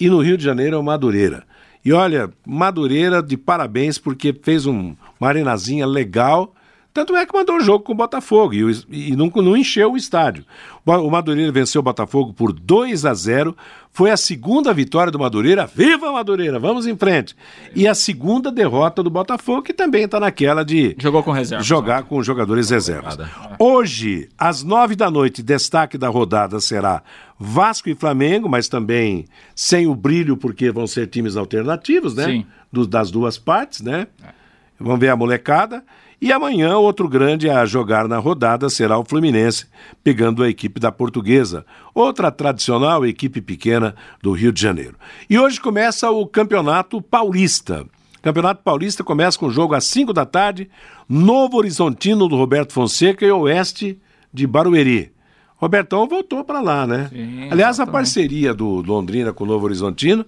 E 0.00 0.08
no 0.08 0.22
Rio 0.22 0.38
de 0.38 0.44
Janeiro 0.44 0.76
é 0.76 0.78
o 0.78 0.82
Madureira. 0.82 1.44
E 1.84 1.92
olha, 1.92 2.30
Madureira 2.46 3.22
de 3.22 3.36
parabéns 3.36 3.98
porque 3.98 4.34
fez 4.42 4.64
um, 4.64 4.94
uma 5.20 5.28
arenazinha 5.28 5.86
legal 5.86 6.54
tanto 6.98 7.16
é 7.16 7.24
que 7.24 7.32
mandou 7.32 7.58
o 7.58 7.60
jogo 7.60 7.84
com 7.84 7.92
o 7.92 7.94
Botafogo 7.94 8.54
e, 8.54 9.10
e 9.10 9.16
não, 9.16 9.28
não, 9.36 9.56
encheu 9.56 9.92
o 9.92 9.96
estádio. 9.96 10.44
O 10.84 11.10
Madureira 11.10 11.52
venceu 11.52 11.80
o 11.80 11.82
Botafogo 11.82 12.32
por 12.32 12.52
2 12.52 13.04
a 13.04 13.14
0. 13.14 13.56
Foi 13.92 14.10
a 14.10 14.16
segunda 14.16 14.72
vitória 14.74 15.12
do 15.12 15.18
Madureira. 15.18 15.64
Viva 15.66 16.10
Madureira! 16.10 16.58
Vamos 16.58 16.86
em 16.86 16.96
frente. 16.96 17.36
E 17.74 17.86
a 17.86 17.94
segunda 17.94 18.50
derrota 18.50 19.00
do 19.02 19.10
Botafogo, 19.10 19.62
que 19.62 19.72
também 19.72 20.04
está 20.04 20.18
naquela 20.18 20.64
de. 20.64 20.96
Jogou 20.98 21.22
com 21.22 21.30
reserva. 21.30 21.62
Jogar 21.62 22.02
com 22.02 22.20
jogadores 22.22 22.70
reservas. 22.70 23.16
Hoje, 23.58 24.28
às 24.36 24.64
nove 24.64 24.96
da 24.96 25.10
noite, 25.10 25.42
destaque 25.42 25.96
da 25.96 26.08
rodada 26.08 26.58
será 26.58 27.02
Vasco 27.38 27.88
e 27.88 27.94
Flamengo, 27.94 28.48
mas 28.48 28.66
também 28.68 29.26
sem 29.54 29.86
o 29.86 29.94
brilho, 29.94 30.36
porque 30.36 30.72
vão 30.72 30.86
ser 30.86 31.06
times 31.06 31.36
alternativos, 31.36 32.14
né? 32.14 32.24
Sim. 32.24 32.46
Do, 32.72 32.86
das 32.86 33.10
duas 33.10 33.38
partes, 33.38 33.82
né? 33.82 34.08
É. 34.24 34.38
Vamos 34.80 35.00
ver 35.00 35.10
a 35.10 35.16
molecada. 35.16 35.84
E 36.20 36.32
amanhã, 36.32 36.76
outro 36.76 37.08
grande 37.08 37.48
a 37.48 37.64
jogar 37.64 38.08
na 38.08 38.18
rodada 38.18 38.68
será 38.68 38.98
o 38.98 39.04
Fluminense, 39.04 39.66
pegando 40.02 40.42
a 40.42 40.48
equipe 40.48 40.80
da 40.80 40.90
Portuguesa, 40.90 41.64
outra 41.94 42.30
tradicional 42.32 43.06
equipe 43.06 43.40
pequena 43.40 43.94
do 44.20 44.32
Rio 44.32 44.52
de 44.52 44.60
Janeiro. 44.60 44.96
E 45.30 45.38
hoje 45.38 45.60
começa 45.60 46.10
o 46.10 46.26
Campeonato 46.26 47.00
Paulista. 47.00 47.86
O 48.18 48.20
Campeonato 48.20 48.64
Paulista 48.64 49.04
começa 49.04 49.38
com 49.38 49.46
o 49.46 49.50
jogo 49.50 49.74
às 49.76 49.84
5 49.84 50.12
da 50.12 50.26
tarde, 50.26 50.68
Novo 51.08 51.56
Horizontino 51.56 52.26
do 52.26 52.36
Roberto 52.36 52.72
Fonseca 52.72 53.24
e 53.24 53.30
Oeste 53.30 53.96
de 54.34 54.44
Barueri. 54.44 55.12
Robertão 55.54 56.08
voltou 56.08 56.44
para 56.44 56.60
lá, 56.60 56.84
né? 56.84 57.08
Sim, 57.12 57.48
Aliás, 57.50 57.76
exatamente. 57.76 57.88
a 57.88 57.92
parceria 57.92 58.54
do 58.54 58.82
Londrina 58.82 59.32
com 59.32 59.44
o 59.44 59.46
Novo 59.46 59.66
Horizontino, 59.66 60.26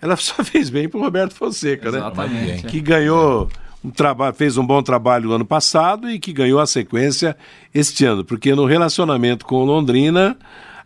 ela 0.00 0.14
só 0.16 0.44
fez 0.44 0.70
bem 0.70 0.88
para 0.88 0.98
o 0.98 1.02
Roberto 1.02 1.34
Fonseca, 1.34 1.88
exatamente, 1.88 2.34
né? 2.34 2.44
Exatamente. 2.44 2.66
Que 2.68 2.80
ganhou 2.80 3.48
um 3.84 4.32
fez 4.32 4.56
um 4.56 4.66
bom 4.66 4.82
trabalho 4.82 5.28
no 5.28 5.34
ano 5.34 5.44
passado 5.44 6.10
e 6.10 6.18
que 6.18 6.32
ganhou 6.32 6.58
a 6.58 6.66
sequência 6.66 7.36
este 7.74 8.06
ano, 8.06 8.24
porque 8.24 8.54
no 8.54 8.64
relacionamento 8.64 9.44
com 9.44 9.62
Londrina, 9.62 10.38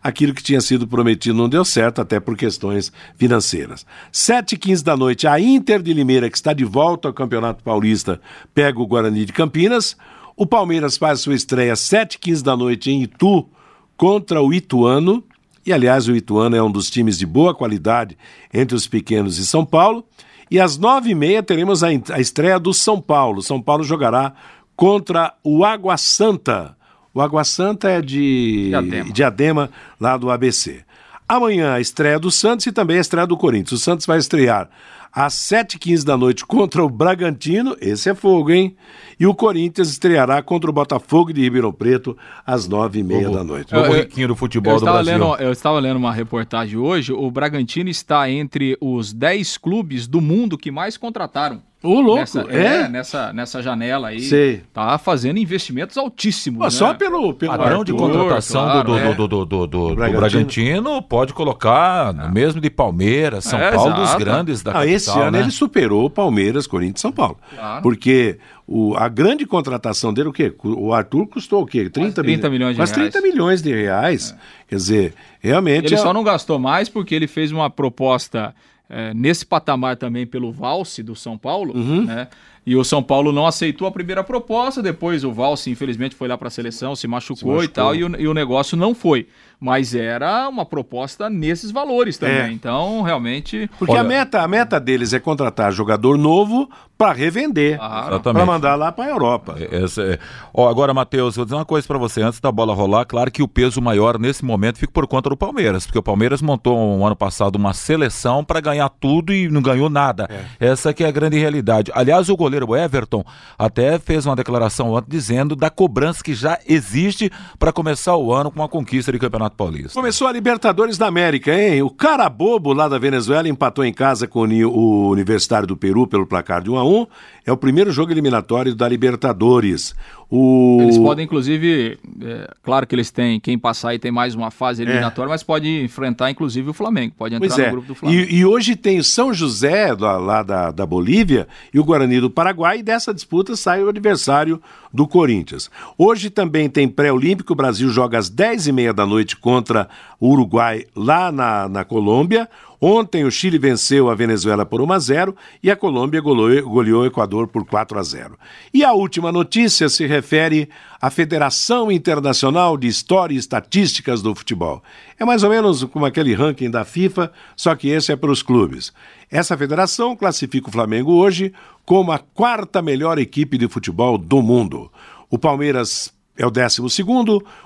aquilo 0.03 0.33
que 0.33 0.43
tinha 0.43 0.59
sido 0.59 0.85
prometido 0.85 1.37
não 1.37 1.47
deu 1.47 1.63
certo, 1.63 2.01
até 2.01 2.19
por 2.19 2.35
questões 2.35 2.91
financeiras. 3.15 3.85
7 4.11 4.55
e 4.55 4.57
15 4.57 4.83
da 4.83 4.97
noite, 4.97 5.27
a 5.27 5.39
Inter 5.39 5.81
de 5.81 5.93
Limeira, 5.93 6.29
que 6.29 6.35
está 6.35 6.51
de 6.51 6.65
volta 6.65 7.07
ao 7.07 7.13
Campeonato 7.13 7.63
Paulista, 7.63 8.19
pega 8.53 8.81
o 8.81 8.87
Guarani 8.87 9.23
de 9.23 9.31
Campinas. 9.31 9.95
O 10.35 10.45
Palmeiras 10.45 10.97
faz 10.97 11.21
sua 11.21 11.35
estreia 11.35 11.73
às 11.73 11.79
7 11.79 12.15
e 12.15 12.19
15 12.19 12.43
da 12.43 12.57
noite 12.57 12.91
em 12.91 13.03
Itu 13.03 13.47
contra 13.95 14.41
o 14.41 14.53
Ituano. 14.53 15.23
E, 15.65 15.73
aliás, 15.73 16.07
o 16.07 16.15
Ituano 16.15 16.55
é 16.55 16.63
um 16.63 16.71
dos 16.71 16.89
times 16.89 17.17
de 17.17 17.25
boa 17.25 17.53
qualidade 17.53 18.17
entre 18.53 18.75
os 18.75 18.87
pequenos 18.87 19.35
de 19.35 19.45
São 19.45 19.65
Paulo. 19.65 20.05
E 20.51 20.59
às 20.59 20.77
nove 20.77 21.11
e 21.11 21.15
meia 21.15 21.43
teremos 21.43 21.83
a, 21.83 21.87
a 21.87 22.19
estreia 22.19 22.59
do 22.59 22.73
São 22.73 22.99
Paulo. 22.99 23.41
São 23.41 23.61
Paulo 23.61 23.83
jogará 23.83 24.33
contra 24.75 25.33
o 25.43 25.63
Água 25.63 25.97
Santa. 25.97 26.75
O 27.13 27.21
Água 27.21 27.43
Santa 27.43 27.89
é 27.89 28.01
de 28.01 28.69
Diadema. 28.69 29.11
Diadema, 29.11 29.69
lá 29.99 30.17
do 30.17 30.31
ABC. 30.31 30.83
Amanhã 31.27 31.73
a 31.73 31.79
estreia 31.79 32.17
do 32.17 32.31
Santos 32.31 32.65
e 32.65 32.71
também 32.71 32.97
a 32.97 33.01
estreia 33.01 33.27
do 33.27 33.37
Corinthians. 33.37 33.73
O 33.73 33.83
Santos 33.83 34.05
vai 34.05 34.17
estrear 34.17 34.69
às 35.11 35.33
7h15 35.33 36.03
da 36.03 36.17
noite 36.17 36.45
contra 36.45 36.83
o 36.83 36.89
Bragantino, 36.89 37.75
esse 37.81 38.09
é 38.09 38.15
fogo, 38.15 38.51
hein? 38.51 38.75
E 39.19 39.25
o 39.25 39.33
Corinthians 39.33 39.89
estreará 39.89 40.41
contra 40.41 40.69
o 40.69 40.73
Botafogo 40.73 41.33
de 41.33 41.41
Ribeirão 41.41 41.71
Preto 41.71 42.17
às 42.45 42.67
9h30 42.67 43.31
da 43.31 43.43
noite. 43.43 43.75
O 43.75 43.91
riquinho 43.91 44.29
do 44.29 44.35
futebol 44.35 44.73
eu 44.73 44.79
do 44.79 44.85
Brasil. 44.85 45.13
Lendo, 45.13 45.35
eu 45.41 45.51
estava 45.51 45.79
lendo 45.79 45.97
uma 45.97 46.13
reportagem 46.13 46.77
hoje, 46.77 47.11
o 47.11 47.29
Bragantino 47.29 47.89
está 47.89 48.29
entre 48.29 48.77
os 48.79 49.11
10 49.13 49.57
clubes 49.57 50.07
do 50.07 50.21
mundo 50.21 50.57
que 50.57 50.71
mais 50.71 50.97
contrataram. 50.97 51.61
Ô, 51.81 52.01
louco, 52.01 52.19
nessa, 52.19 52.45
é? 52.49 52.65
é? 52.65 52.89
nessa, 52.89 53.33
nessa 53.33 53.61
janela 53.61 54.09
aí. 54.09 54.19
Sei. 54.19 54.63
Tá 54.73 54.97
fazendo 54.97 55.39
investimentos 55.39 55.97
altíssimos. 55.97 56.61
né? 56.61 56.69
Só 56.69 56.93
pelo, 56.93 57.33
pelo 57.33 57.57
padrão 57.57 57.85
de 57.85 57.93
contratação 57.93 58.63
claro, 58.63 58.91
do, 58.91 58.97
é. 58.97 59.13
do, 59.13 59.27
do, 59.27 59.45
do, 59.45 59.67
do, 59.67 59.95
Bragantino. 59.95 60.19
Bragantino 60.19 61.01
pode 61.01 61.33
colocar 61.33 62.13
no 62.13 62.29
mesmo 62.29 62.59
de 62.59 62.69
Palmeiras, 62.69 63.45
São 63.45 63.57
é, 63.57 63.71
Paulo, 63.71 63.93
exato. 63.93 64.01
dos 64.01 64.15
grandes 64.15 64.61
da 64.61 64.71
ah, 64.71 64.73
capital, 64.73 64.93
Esse 64.93 65.11
ano 65.11 65.31
né? 65.31 65.39
ele 65.39 65.51
superou 65.51 66.09
Palmeiras, 66.09 66.67
Corinthians 66.67 66.99
e 66.99 67.01
São 67.01 67.13
Paulo. 67.13 67.37
Claro. 67.55 67.81
Porque 67.81 68.37
o, 68.67 68.95
a 68.97 69.07
grande 69.07 69.45
contratação 69.45 70.13
dele, 70.13 70.27
o 70.27 70.33
quê? 70.33 70.53
O 70.61 70.93
Arthur 70.93 71.27
custou 71.27 71.63
o 71.63 71.65
quê? 71.65 71.89
30, 71.89 72.21
30 72.21 72.49
milhões 72.49 72.75
de 72.75 72.77
reais. 72.77 72.91
30 72.91 73.21
milhões 73.21 73.61
de 73.61 73.73
reais. 73.73 74.35
É. 74.37 74.67
Quer 74.67 74.75
dizer, 74.75 75.13
realmente. 75.39 75.85
Ele 75.85 75.95
é... 75.95 75.97
só 75.97 76.13
não 76.13 76.25
gastou 76.25 76.59
mais 76.59 76.89
porque 76.89 77.15
ele 77.15 77.25
fez 77.25 77.53
uma 77.53 77.69
proposta 77.69 78.53
é, 78.89 79.13
nesse 79.13 79.45
patamar 79.45 79.95
também 79.95 80.25
pelo 80.25 80.51
Valse 80.51 81.03
do 81.03 81.15
São 81.15 81.37
Paulo, 81.37 81.75
uhum. 81.75 82.05
né? 82.05 82.27
E 82.65 82.75
o 82.75 82.83
São 82.83 83.01
Paulo 83.01 83.31
não 83.31 83.47
aceitou 83.47 83.87
a 83.87 83.91
primeira 83.91 84.23
proposta, 84.23 84.81
depois 84.81 85.23
o 85.23 85.31
Valse, 85.31 85.71
infelizmente, 85.71 86.15
foi 86.15 86.27
lá 86.27 86.37
para 86.37 86.47
a 86.49 86.51
seleção, 86.51 86.95
se 86.95 87.07
machucou, 87.07 87.37
se 87.37 87.45
machucou, 87.45 87.63
e 87.63 87.67
tal, 87.67 87.95
e 87.95 88.03
o, 88.03 88.21
e 88.21 88.27
o 88.27 88.33
negócio 88.33 88.77
não 88.77 88.93
foi 88.93 89.27
mas 89.59 89.93
era 89.93 90.47
uma 90.47 90.65
proposta 90.65 91.29
nesses 91.29 91.69
valores 91.69 92.17
também. 92.17 92.37
É. 92.37 92.51
Então, 92.51 93.01
realmente. 93.01 93.69
Porque 93.77 93.91
Olha... 93.91 94.01
a, 94.01 94.03
meta, 94.03 94.41
a 94.41 94.47
meta 94.47 94.79
deles 94.79 95.11
é 95.11 95.19
contratar 95.19 95.71
jogador 95.73 96.17
novo 96.17 96.69
para 96.97 97.13
revender, 97.13 97.77
claro. 97.77 98.19
para 98.19 98.45
mandar 98.45 98.75
lá 98.75 98.91
para 98.91 99.05
a 99.05 99.09
Europa. 99.09 99.55
É, 99.57 100.13
é... 100.13 100.19
Ó, 100.53 100.67
agora, 100.67 100.93
Matheus, 100.93 101.37
vou 101.37 101.45
dizer 101.45 101.55
uma 101.55 101.63
coisa 101.63 101.87
para 101.87 101.97
você 101.97 102.21
antes 102.21 102.41
da 102.41 102.51
bola 102.51 102.73
rolar. 102.73 103.05
Claro 103.05 103.31
que 103.31 103.41
o 103.41 103.47
peso 103.47 103.81
maior 103.81 104.19
nesse 104.19 104.43
momento 104.43 104.77
fica 104.77 104.91
por 104.91 105.07
conta 105.07 105.29
do 105.29 105.37
Palmeiras, 105.37 105.85
porque 105.85 105.99
o 105.99 106.03
Palmeiras 106.03 106.41
montou 106.41 106.77
um 106.77 107.05
ano 107.05 107.15
passado 107.15 107.55
uma 107.55 107.73
seleção 107.73 108.43
para 108.43 108.59
ganhar 108.59 108.89
tudo 108.89 109.33
e 109.33 109.47
não 109.49 109.61
ganhou 109.61 109.89
nada. 109.89 110.27
É. 110.59 110.67
Essa 110.67 110.93
que 110.93 111.03
é 111.03 111.07
a 111.07 111.11
grande 111.11 111.37
realidade. 111.37 111.89
Aliás, 111.95 112.27
o 112.27 112.35
goleiro 112.35 112.58
Everton 112.75 113.23
até 113.57 113.99
fez 113.99 114.25
uma 114.25 114.35
declaração 114.35 114.91
ontem 114.91 115.09
dizendo 115.09 115.55
da 115.55 115.69
cobrança 115.69 116.23
que 116.23 116.33
já 116.33 116.57
existe 116.67 117.31
para 117.57 117.71
começar 117.71 118.15
o 118.15 118.33
ano 118.33 118.51
com 118.51 118.59
uma 118.59 118.69
conquista 118.69 119.11
de 119.11 119.19
campeonato 119.19 119.55
Paulista. 119.55 119.93
Começou 119.93 120.27
a 120.27 120.31
Libertadores 120.31 120.97
da 120.97 121.07
América, 121.07 121.53
hein? 121.53 121.81
O 121.81 121.89
cara 121.89 122.29
bobo 122.29 122.73
lá 122.73 122.87
da 122.87 122.97
Venezuela 122.97 123.47
empatou 123.47 123.83
em 123.83 123.93
casa 123.93 124.27
com 124.27 124.41
o 124.41 125.09
Universitário 125.09 125.67
do 125.67 125.77
Peru 125.77 126.07
pelo 126.07 126.25
placar 126.25 126.61
de 126.61 126.69
1 126.69 126.77
a 126.77 126.83
1 126.83 127.07
É 127.45 127.51
o 127.51 127.57
primeiro 127.57 127.91
jogo 127.91 128.11
eliminatório 128.11 128.75
da 128.75 128.87
Libertadores. 128.87 129.95
O... 130.31 130.77
Eles 130.81 130.97
podem, 130.99 131.25
inclusive, 131.25 131.97
é, 132.21 132.53
claro 132.61 132.85
que 132.85 132.93
eles 132.93 133.09
têm, 133.09 133.39
quem 133.39 133.57
passar 133.57 133.89
aí 133.89 133.99
tem 133.99 134.11
mais 134.11 134.35
uma 134.35 134.51
fase 134.51 134.83
eliminatória, 134.83 135.27
é. 135.27 135.31
mas 135.31 135.41
pode 135.41 135.83
enfrentar, 135.83 136.29
inclusive, 136.29 136.69
o 136.69 136.73
Flamengo. 136.73 137.15
Pode 137.17 137.33
entrar 137.33 137.47
pois 137.47 137.59
é. 137.59 137.65
no 137.65 137.71
grupo 137.71 137.87
do 137.87 137.95
Flamengo. 137.95 138.29
E, 138.29 138.35
e 138.35 138.45
hoje 138.45 138.75
tem 138.75 138.99
o 138.99 139.03
São 139.03 139.33
José, 139.33 139.91
lá, 139.99 140.17
lá 140.17 140.43
da, 140.43 140.69
da 140.69 140.85
Bolívia, 140.85 141.47
e 141.73 141.79
o 141.79 141.83
Guarani 141.83 142.19
do 142.21 142.29
Paraguai 142.39 142.79
e 142.79 142.83
dessa 142.83 143.13
disputa 143.13 143.53
sai 143.57 143.83
o 143.83 143.89
adversário 143.89 144.61
do 144.93 145.05
Corinthians. 145.05 145.69
Hoje 145.97 146.29
também 146.29 146.69
tem 146.69 146.87
pré-olímpico, 146.87 147.51
o 147.51 147.55
Brasil 147.55 147.89
joga 147.89 148.17
às 148.17 148.31
10h30 148.31 148.93
da 148.93 149.05
noite 149.05 149.35
contra 149.35 149.89
o 150.21 150.29
Uruguai 150.29 150.85
lá 150.95 151.33
na, 151.33 151.67
na 151.67 151.83
Colômbia. 151.83 152.47
Ontem 152.81 153.25
o 153.25 153.31
Chile 153.31 153.57
venceu 153.57 154.09
a 154.09 154.15
Venezuela 154.15 154.65
por 154.65 154.81
1 154.81 154.91
a 154.93 154.99
0 154.99 155.35
e 155.61 155.69
a 155.69 155.75
Colômbia 155.75 156.21
goleou, 156.21 156.69
goleou 156.69 157.01
o 157.01 157.05
Equador 157.05 157.47
por 157.47 157.65
4 157.65 157.99
a 157.99 158.03
0. 158.03 158.37
E 158.73 158.85
a 158.85 158.93
última 158.93 159.31
notícia 159.31 159.89
se 159.89 160.05
refere 160.07 160.69
à 161.01 161.09
Federação 161.09 161.91
Internacional 161.91 162.77
de 162.77 162.87
História 162.87 163.35
e 163.35 163.37
Estatísticas 163.37 164.21
do 164.21 164.33
Futebol. 164.33 164.81
É 165.19 165.25
mais 165.25 165.43
ou 165.43 165.49
menos 165.49 165.83
como 165.83 166.05
aquele 166.05 166.33
ranking 166.33 166.71
da 166.71 166.85
FIFA, 166.85 167.31
só 167.55 167.75
que 167.75 167.89
esse 167.89 168.13
é 168.13 168.15
para 168.15 168.31
os 168.31 168.41
clubes. 168.41 168.93
Essa 169.29 169.57
federação 169.57 170.15
classifica 170.15 170.69
o 170.69 170.71
Flamengo 170.71 171.11
hoje 171.11 171.53
como 171.85 172.11
a 172.11 172.19
quarta 172.19 172.81
melhor 172.81 173.19
equipe 173.19 173.57
de 173.57 173.67
futebol 173.67 174.17
do 174.17 174.41
mundo. 174.41 174.89
O 175.29 175.37
Palmeiras 175.37 176.13
é 176.39 176.45
o 176.45 176.49
12, 176.49 176.81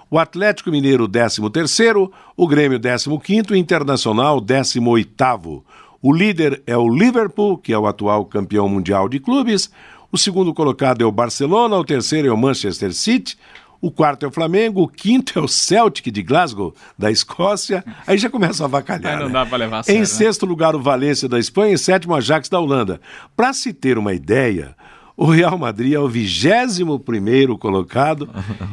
o 0.10 0.18
Atlético 0.18 0.72
Mineiro, 0.72 1.08
13, 1.08 1.42
o 2.36 2.48
Grêmio, 2.48 2.80
15 2.80 3.48
e 3.50 3.54
o 3.54 3.56
Internacional, 3.56 4.42
18. 4.42 5.64
O 6.02 6.12
líder 6.12 6.62
é 6.66 6.76
o 6.76 6.90
Liverpool, 6.90 7.58
que 7.58 7.72
é 7.72 7.78
o 7.78 7.86
atual 7.86 8.26
campeão 8.26 8.68
mundial 8.68 9.08
de 9.08 9.20
clubes. 9.20 9.72
O 10.12 10.18
segundo 10.18 10.54
colocado 10.56 11.04
é 11.04 11.06
o 11.06 11.12
Barcelona, 11.12 11.78
o 11.78 11.86
terceiro 11.86 12.28
é 12.28 12.32
o 12.32 12.38
Manchester 12.38 12.94
City, 12.94 13.38
o 13.80 13.92
quarto 13.92 14.26
é 14.26 14.28
o 14.28 14.32
Flamengo, 14.32 14.82
o 14.82 14.88
quinto 14.88 15.38
é 15.38 15.42
o 15.42 15.48
Celtic 15.48 16.12
de 16.12 16.24
Glasgow, 16.24 16.74
da 16.98 17.12
Escócia. 17.12 17.86
Aí 18.08 18.18
já 18.18 18.30
começa 18.30 18.64
a 18.64 18.66
avacalhar. 18.66 19.14
Aí 19.14 19.20
não 19.20 19.28
né? 19.28 19.34
dá 19.34 19.46
para 19.46 19.58
levar 19.60 19.84
sério, 19.84 19.98
Em 19.98 20.02
né? 20.02 20.06
sexto 20.06 20.48
lugar, 20.48 20.76
o 20.76 20.82
Valência 20.82 21.30
da 21.30 21.38
Espanha. 21.38 21.74
Em 21.74 21.78
sétimo, 21.78 22.14
o 22.14 22.16
Ajax 22.16 22.50
da 22.50 22.60
Holanda. 22.60 23.00
Para 23.36 23.54
se 23.54 23.72
ter 23.72 24.00
uma 24.00 24.14
ideia, 24.14 24.76
o 25.18 25.26
Real 25.30 25.58
Madrid 25.58 25.94
é 25.94 26.00
o 26.00 26.08
vigésimo 26.08 27.00
primeiro 27.00 27.58
colocado 27.58 28.30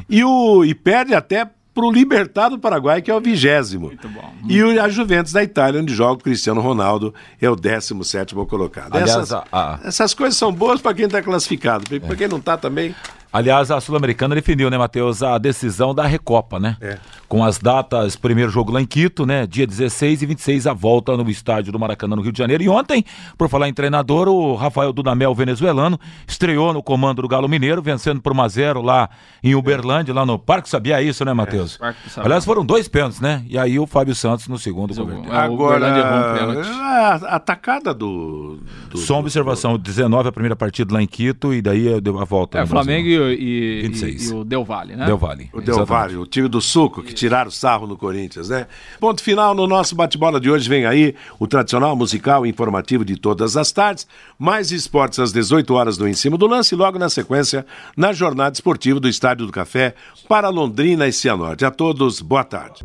e, 0.08 0.24
o, 0.24 0.64
e 0.64 0.74
perde 0.74 1.14
até 1.14 1.44
para 1.72 1.84
o 1.86 1.92
Libertado 1.92 2.56
do 2.56 2.60
Paraguai, 2.60 3.00
que 3.00 3.10
é 3.10 3.14
o 3.14 3.20
vigésimo. 3.20 3.86
Muito 3.86 4.08
bom. 4.08 4.34
E 4.48 4.60
o, 4.62 4.82
a 4.82 4.88
Juventus 4.88 5.32
da 5.32 5.42
Itália, 5.42 5.80
onde 5.80 5.94
joga 5.94 6.14
o 6.14 6.18
Cristiano 6.24 6.60
Ronaldo, 6.60 7.14
é 7.40 7.48
o 7.48 7.54
17 7.54 8.34
colocado. 8.34 8.92
Aliás, 8.92 9.10
essas, 9.10 9.32
a- 9.32 9.44
a- 9.52 9.78
essas 9.84 10.12
coisas 10.12 10.36
são 10.36 10.52
boas 10.52 10.80
para 10.80 10.92
quem 10.94 11.04
está 11.06 11.22
classificado. 11.22 11.84
Para 12.00 12.16
quem 12.16 12.26
não 12.26 12.38
está 12.38 12.56
também. 12.56 12.94
Aliás, 13.32 13.70
a 13.70 13.80
Sul-Americana 13.80 14.34
definiu, 14.34 14.68
né, 14.68 14.76
Matheus, 14.76 15.22
a 15.22 15.38
decisão 15.38 15.94
da 15.94 16.04
Recopa, 16.04 16.58
né? 16.58 16.76
É. 16.80 16.98
Com 17.28 17.44
as 17.44 17.58
datas, 17.58 18.16
primeiro 18.16 18.50
jogo 18.50 18.72
lá 18.72 18.80
em 18.80 18.86
Quito, 18.86 19.24
né? 19.24 19.46
Dia 19.46 19.66
16 19.66 20.22
e 20.22 20.26
26, 20.26 20.66
a 20.66 20.72
volta 20.72 21.16
no 21.16 21.28
estádio 21.30 21.70
do 21.70 21.78
Maracanã, 21.78 22.16
no 22.16 22.22
Rio 22.22 22.32
de 22.32 22.38
Janeiro. 22.38 22.62
E 22.64 22.68
ontem, 22.68 23.04
por 23.38 23.48
falar 23.48 23.68
em 23.68 23.72
treinador, 23.72 24.26
o 24.28 24.56
Rafael 24.56 24.92
Dudamel, 24.92 25.32
venezuelano, 25.32 25.98
estreou 26.26 26.72
no 26.72 26.82
comando 26.82 27.22
do 27.22 27.28
Galo 27.28 27.48
Mineiro, 27.48 27.80
vencendo 27.80 28.20
por 28.20 28.32
1 28.32 28.42
a 28.42 28.48
0 28.48 28.82
lá 28.82 29.08
em 29.44 29.54
Uberlândia, 29.54 30.12
lá 30.12 30.26
no 30.26 30.36
Parque 30.36 30.68
Sabia, 30.68 31.00
é 31.00 31.04
isso, 31.04 31.24
né, 31.24 31.32
Matheus? 31.32 31.78
Sabiá. 32.08 32.24
Aliás, 32.24 32.44
foram 32.44 32.64
dois 32.64 32.88
pênaltis, 32.88 33.20
né? 33.20 33.44
E 33.48 33.56
aí 33.56 33.78
o 33.78 33.86
Fábio 33.86 34.14
Santos 34.14 34.48
no 34.48 34.58
segundo 34.58 34.92
converteu. 34.94 35.32
É, 35.32 35.48
um 35.48 36.38
pênalti. 36.38 36.68
a, 36.68 37.20
a 37.32 37.36
atacada 37.36 37.94
do. 37.94 38.58
do 38.90 38.98
Só 38.98 39.14
uma 39.14 39.20
observação, 39.20 39.78
19 39.78 40.28
a 40.28 40.32
primeira 40.32 40.56
partida 40.56 40.92
lá 40.92 41.02
em 41.02 41.06
Quito 41.06 41.54
e 41.54 41.62
daí 41.62 42.00
deu 42.00 42.18
a 42.18 42.24
volta. 42.24 42.58
É, 42.58 42.66
Flamengo 42.66 43.08
e, 43.08 43.19
e, 43.28 43.82
26. 43.82 44.30
e 44.30 44.34
o 44.34 44.44
Del 44.44 44.64
Valle, 44.64 44.96
né? 44.96 45.06
Del 45.06 45.18
Valle. 45.18 45.50
O 45.52 45.60
Del 45.60 45.84
Valle, 45.84 46.16
o 46.16 46.26
time 46.26 46.48
do 46.48 46.60
Suco, 46.60 47.02
que 47.02 47.12
tiraram 47.12 47.50
sarro 47.50 47.86
no 47.86 47.96
Corinthians, 47.96 48.48
né? 48.48 48.66
Ponto 48.98 49.22
final 49.22 49.54
no 49.54 49.66
nosso 49.66 49.94
bate-bola 49.94 50.40
de 50.40 50.50
hoje. 50.50 50.68
Vem 50.68 50.86
aí 50.86 51.14
o 51.38 51.46
tradicional 51.46 51.94
musical 51.96 52.46
e 52.46 52.48
informativo 52.48 53.04
de 53.04 53.16
todas 53.16 53.56
as 53.56 53.72
tardes. 53.72 54.06
Mais 54.38 54.70
esportes 54.70 55.18
às 55.18 55.32
18 55.32 55.74
horas 55.74 55.96
do 55.96 56.08
Em 56.08 56.14
Cima 56.14 56.38
do 56.38 56.46
Lance 56.46 56.74
e 56.74 56.78
logo 56.78 56.98
na 56.98 57.08
sequência 57.08 57.66
na 57.96 58.12
jornada 58.12 58.54
esportiva 58.54 59.00
do 59.00 59.08
Estádio 59.08 59.46
do 59.46 59.52
Café 59.52 59.94
para 60.28 60.48
Londrina 60.48 61.06
e 61.06 61.12
Cianorte. 61.12 61.64
A 61.64 61.70
todos, 61.70 62.20
boa 62.20 62.44
tarde. 62.44 62.84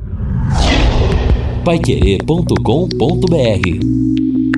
Paiquerê.com.br 1.64 4.55